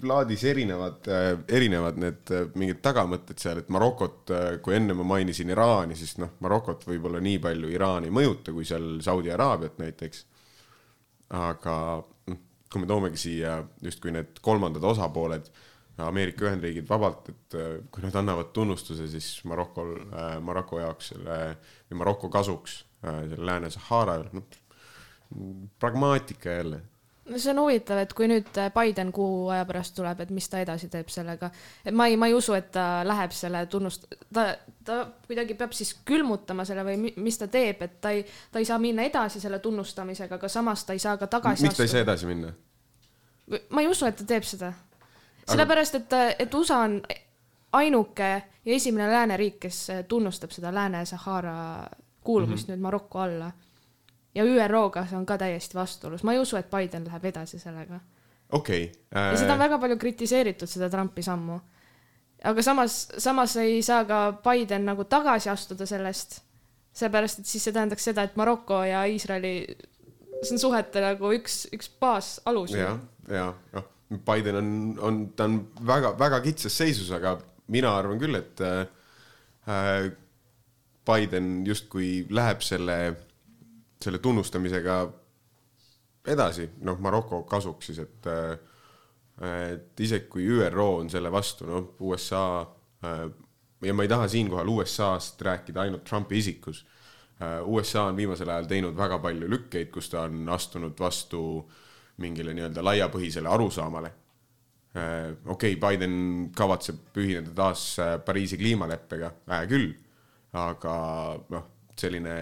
[0.08, 5.06] laadis erinevad, äh, erinevad need äh, mingid tagamõtted seal, et Marokot, äh, kui enne ma
[5.14, 9.78] mainisin Iraani, siis noh, Marokot võib-olla nii palju Iraan ei mõjuta, kui seal Saudi Araabiat
[9.82, 10.24] näiteks.
[11.34, 11.76] aga
[12.30, 12.40] noh,
[12.70, 15.48] kui me toomegi siia justkui need kolmandad osapooled,
[16.04, 17.54] Ameerika Ühendriigid vabalt, et
[17.94, 19.92] kui nad annavad tunnustuse, siis Marokol,
[20.42, 21.36] Maroko jaoks selle
[21.86, 24.58] või Maroko kasuks selle Lääne-Sahara, noh
[25.78, 26.80] pragmaatika jälle
[27.28, 30.48] no see on huvitav, et kui nüüd äh, Biden kuu aja pärast tuleb, et mis
[30.50, 31.50] ta edasi teeb sellega,
[31.84, 34.46] et ma ei, ma ei usu, et ta läheb selle tunnust-, ta,
[34.84, 38.68] ta kuidagi peab siis külmutama selle või mis ta teeb, et ta ei, ta ei
[38.68, 41.94] saa minna edasi selle tunnustamisega, aga samas ta ei saa ka tagasi miks ta ei
[41.94, 42.52] saa edasi minna?
[43.70, 44.72] ma ei usu, et ta teeb seda.
[45.48, 47.00] sellepärast, et, et USA on
[47.74, 48.30] ainuke
[48.64, 51.88] ja esimene lääneriik, kes tunnustab seda Lääne-Sahara
[52.24, 52.76] kuulumist mm -hmm.
[52.76, 53.50] nüüd Maroko alla
[54.34, 58.00] ja ÜRO-ga see on ka täiesti vastuolus, ma ei usu, et Biden läheb edasi sellega.
[58.52, 59.30] okei okay, äh....
[59.32, 61.58] ja seda on väga palju kritiseeritud, seda Trumpi sammu.
[62.44, 66.40] aga samas, samas ei saa ka Biden nagu tagasi astuda sellest,
[66.94, 69.56] seepärast et siis see tähendaks seda, et Maroko ja Iisraeli,
[70.42, 72.74] see on suhete nagu üks, üks baasalus.
[72.76, 72.96] ja,
[73.30, 74.68] ja noh, Biden on,
[75.00, 77.38] on, ta on väga-väga kitsas seisus, aga
[77.72, 80.10] mina arvan küll, et äh,
[81.08, 82.98] Biden justkui läheb selle
[84.04, 84.98] selle tunnustamisega
[86.32, 88.28] edasi, noh, Maroko kasuks siis, et,
[89.44, 92.44] et isegi kui ÜRO on selle vastu, noh, USA
[93.84, 96.86] ja ma ei taha siinkohal USA-st rääkida ainult Trumpi isikus.
[97.66, 101.40] USA on viimasel ajal teinud väga palju lükkeid, kus ta on astunud vastu
[102.22, 104.12] mingile nii-öelda laiapõhisele arusaamale.
[105.46, 109.90] okei okay,, Biden kavatseb ühineda taas Pariisi kliimaleppega, hää küll,
[110.52, 110.94] aga
[111.50, 111.66] noh,
[111.98, 112.36] selline,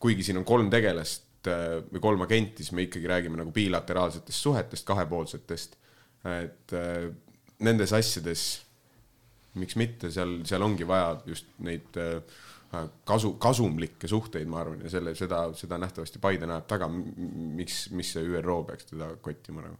[0.00, 4.84] kuigi siin on kolm tegelast või kolm agenti, siis me ikkagi räägime nagu bilateraalsetest suhetest,
[4.88, 5.76] kahepoolsetest.
[6.28, 6.74] et
[7.64, 8.42] nendes asjades
[9.58, 12.40] miks mitte, seal, seal ongi vaja just neid äh,
[13.08, 16.90] kasu, kasumlikke suhteid, ma arvan, ja selle, seda, seda nähtavasti Biden ajab taga.
[16.90, 19.78] miks, mis see ÜRO peaks teda kottima nagu?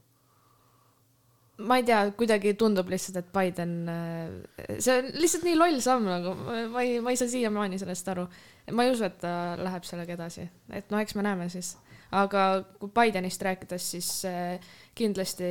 [1.60, 6.08] ma ei tea, kuidagi tundub lihtsalt, et Biden, äh, see on lihtsalt nii loll samm
[6.08, 6.32] nagu,
[6.72, 8.24] ma ei, ma ei saa siiamaani sellest aru.
[8.72, 11.76] Ma ei usu, et ta läheb sellega edasi, et noh, eks me näeme siis.
[12.10, 15.44] aga kui Bidenist rääkides, siis äh, kindlasti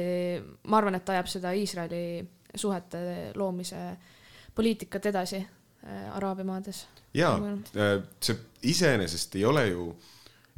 [0.67, 2.03] ma arvan, et ta ajab seda Iisraeli
[2.55, 3.97] suhete loomise
[4.55, 6.87] poliitikat edasi äh, Araabia maades.
[7.13, 8.37] jaa, äh, see
[8.73, 9.91] iseenesest ei ole ju,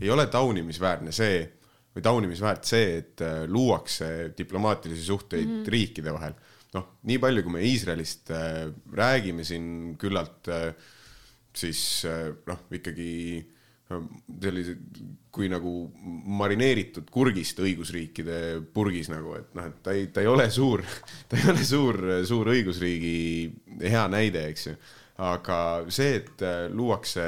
[0.01, 1.43] ei ole taunimisväärne see
[1.91, 5.69] või taunimisväärt see, et äh, luuakse diplomaatilisi suhteid mm -hmm.
[5.75, 6.33] riikide vahel.
[6.73, 8.31] noh, nii palju, kui me Iisraelist
[8.95, 10.47] räägime siin küllalt,
[11.57, 11.81] siis
[12.47, 13.11] noh, ikkagi
[13.91, 14.77] sellise,
[15.31, 15.71] kui nagu
[16.39, 18.37] marineeritud kurgist õigusriikide
[18.73, 20.83] purgis nagu, et noh, et ta ei, ta ei ole suur,
[21.29, 23.15] ta ei ole suur, suur õigusriigi
[23.83, 24.75] hea näide, eks ju.
[25.27, 25.57] aga
[25.91, 27.27] see, et äh, luuakse,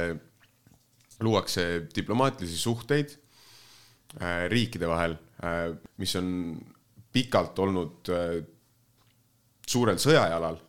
[1.23, 3.19] luuakse diplomaatilisi suhteid
[4.49, 5.15] riikide vahel
[5.97, 6.27] mis on
[7.13, 8.11] pikalt olnud
[9.67, 10.59] suurel sõjajalal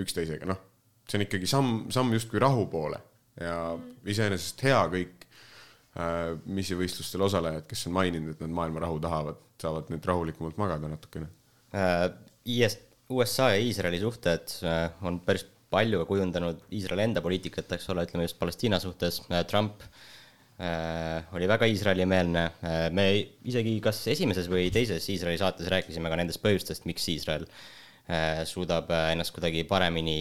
[0.00, 0.58] üksteisega, noh,
[1.10, 3.00] see on ikkagi samm, samm justkui rahu poole.
[3.40, 3.56] Ja
[4.08, 5.20] iseenesest hea kõik
[5.98, 10.86] Äh, missivõistlustel osalejad, kes on maininud, et nad maailma rahu tahavad, saavad nüüd rahulikumalt magada
[10.86, 11.26] natukene.
[11.74, 12.04] Äh,
[12.46, 12.76] IS,
[13.10, 18.28] USA ja Iisraeli suhted äh, on päris palju kujundanud Iisraeli enda poliitikat, eks ole, ütleme
[18.28, 19.84] just Palestiina suhtes, Trump
[21.32, 22.40] oli väga Iisraeli-meelne,
[22.92, 23.04] me
[23.48, 27.79] isegi kas esimeses või teises Iisraeli saates rääkisime ka nendest põhjustest, miks Iisrael Äh,
[28.48, 30.16] suudab äh, ennast kuidagi paremini,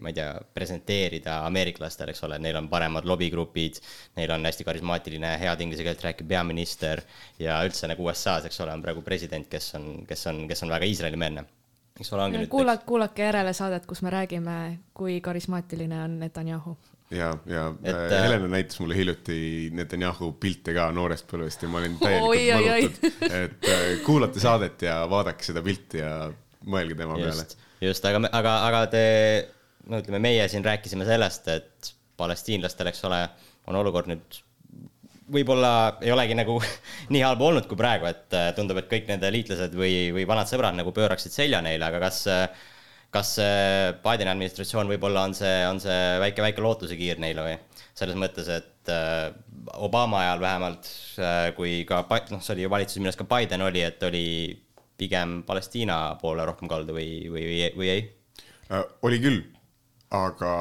[0.00, 3.80] ma ei tea, presenteerida ameeriklastele, eks ole, neil on paremad lobigrupid,
[4.16, 7.04] neil on hästi karismaatiline, head inglise keelt rääkiv peaminister
[7.42, 10.74] ja üldse nagu USA-s, eks ole, on praegu president, kes on, kes on, kes on
[10.76, 11.44] väga Iisraeli-meelne.
[11.98, 14.56] Eks ole, ongi nüüd kuulake, kuulake järele saadet, kus me räägime,
[14.94, 16.76] kui karismaatiline on Netanyahu.
[17.10, 21.68] ja, ja et, äh, äh Helena näitas mulle hiljuti Netanyahu pilte ka noorest põlvest ja
[21.72, 26.28] ma olin täielikult mõlutatud, et äh, kuulake saadet ja vaadake seda pilti ja
[26.66, 27.88] mõelge tema just, peale.
[27.88, 29.04] just, aga, aga, aga te,
[29.86, 33.22] no ütleme, meie siin rääkisime sellest, et palestiinlastel, eks ole,
[33.70, 34.40] on olukord nüüd
[35.28, 36.56] võib-olla ei olegi nagu
[37.14, 40.50] nii halb olnud kui praegu, et äh, tundub, et kõik nende liitlased või, või vanad
[40.50, 42.24] sõbrad nagu pööraksid selja neile, aga kas,
[43.14, 43.34] kas
[44.04, 47.58] Bideni administratsioon võib-olla on see, on see väike, väike lootusekiir neile või?
[47.98, 49.30] selles mõttes, et äh,
[49.82, 50.88] Obama ajal vähemalt,
[51.20, 54.26] äh, kui ka, noh, see oli ju valitsus, milles ka Biden oli, et oli
[54.98, 58.04] pigem Palestiina poole rohkem kaldu või, või, või, või ei
[58.70, 58.84] äh,?
[59.02, 59.42] oli küll,
[60.14, 60.54] aga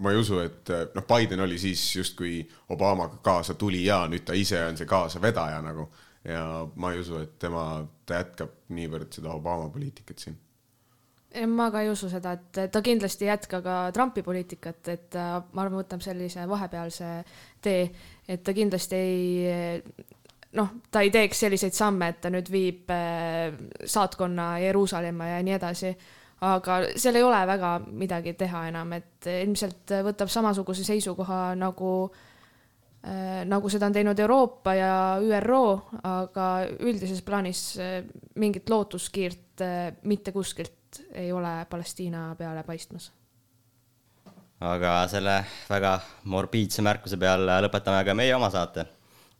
[0.00, 2.40] ma ei usu, et äh, noh, Biden oli siis justkui
[2.72, 5.88] Obamaga kaasa tulija, nüüd ta ise on see kaasavedaja nagu
[6.24, 6.44] ja
[6.76, 7.64] ma ei usu, et tema,
[8.06, 10.38] ta jätkab niivõrd seda Obama poliitikat siin
[11.46, 15.26] ma ka ei usu seda, et ta kindlasti ei jätka ka Trumpi poliitikat, et ta,
[15.54, 17.10] ma arvan, võtab sellise vahepealse
[17.62, 17.84] tee,
[18.26, 19.92] et ta kindlasti ei
[20.58, 23.52] noh, ta ei teeks selliseid samme, et ta nüüd viib äh,
[23.86, 25.92] saatkonna Jeruusalemma ja nii edasi.
[26.40, 31.92] aga seal ei ole väga midagi teha enam, et ilmselt võtab samasuguse seisukoha nagu
[33.04, 35.64] äh, nagu seda on teinud Euroopa ja ÜRO,
[36.02, 38.02] aga üldises plaanis äh,
[38.34, 39.66] mingit lootuskiirt
[40.08, 43.10] mitte kuskilt ei ole Palestiina peale paistmas
[44.60, 45.34] aga selle
[45.68, 45.92] väga
[46.32, 48.86] morbiidse märkuse peal lõpetame ka meie oma saate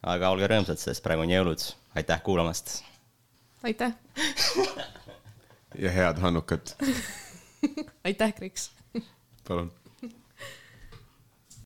[0.02, 1.66] aga olge rõõmsad, sest praegu on jõulud.
[1.94, 2.82] aitäh kuulamast.
[3.62, 3.92] aitäh
[5.78, 6.76] ja head Hannukat
[8.06, 8.70] aitäh, Kriks.
[9.48, 9.72] palun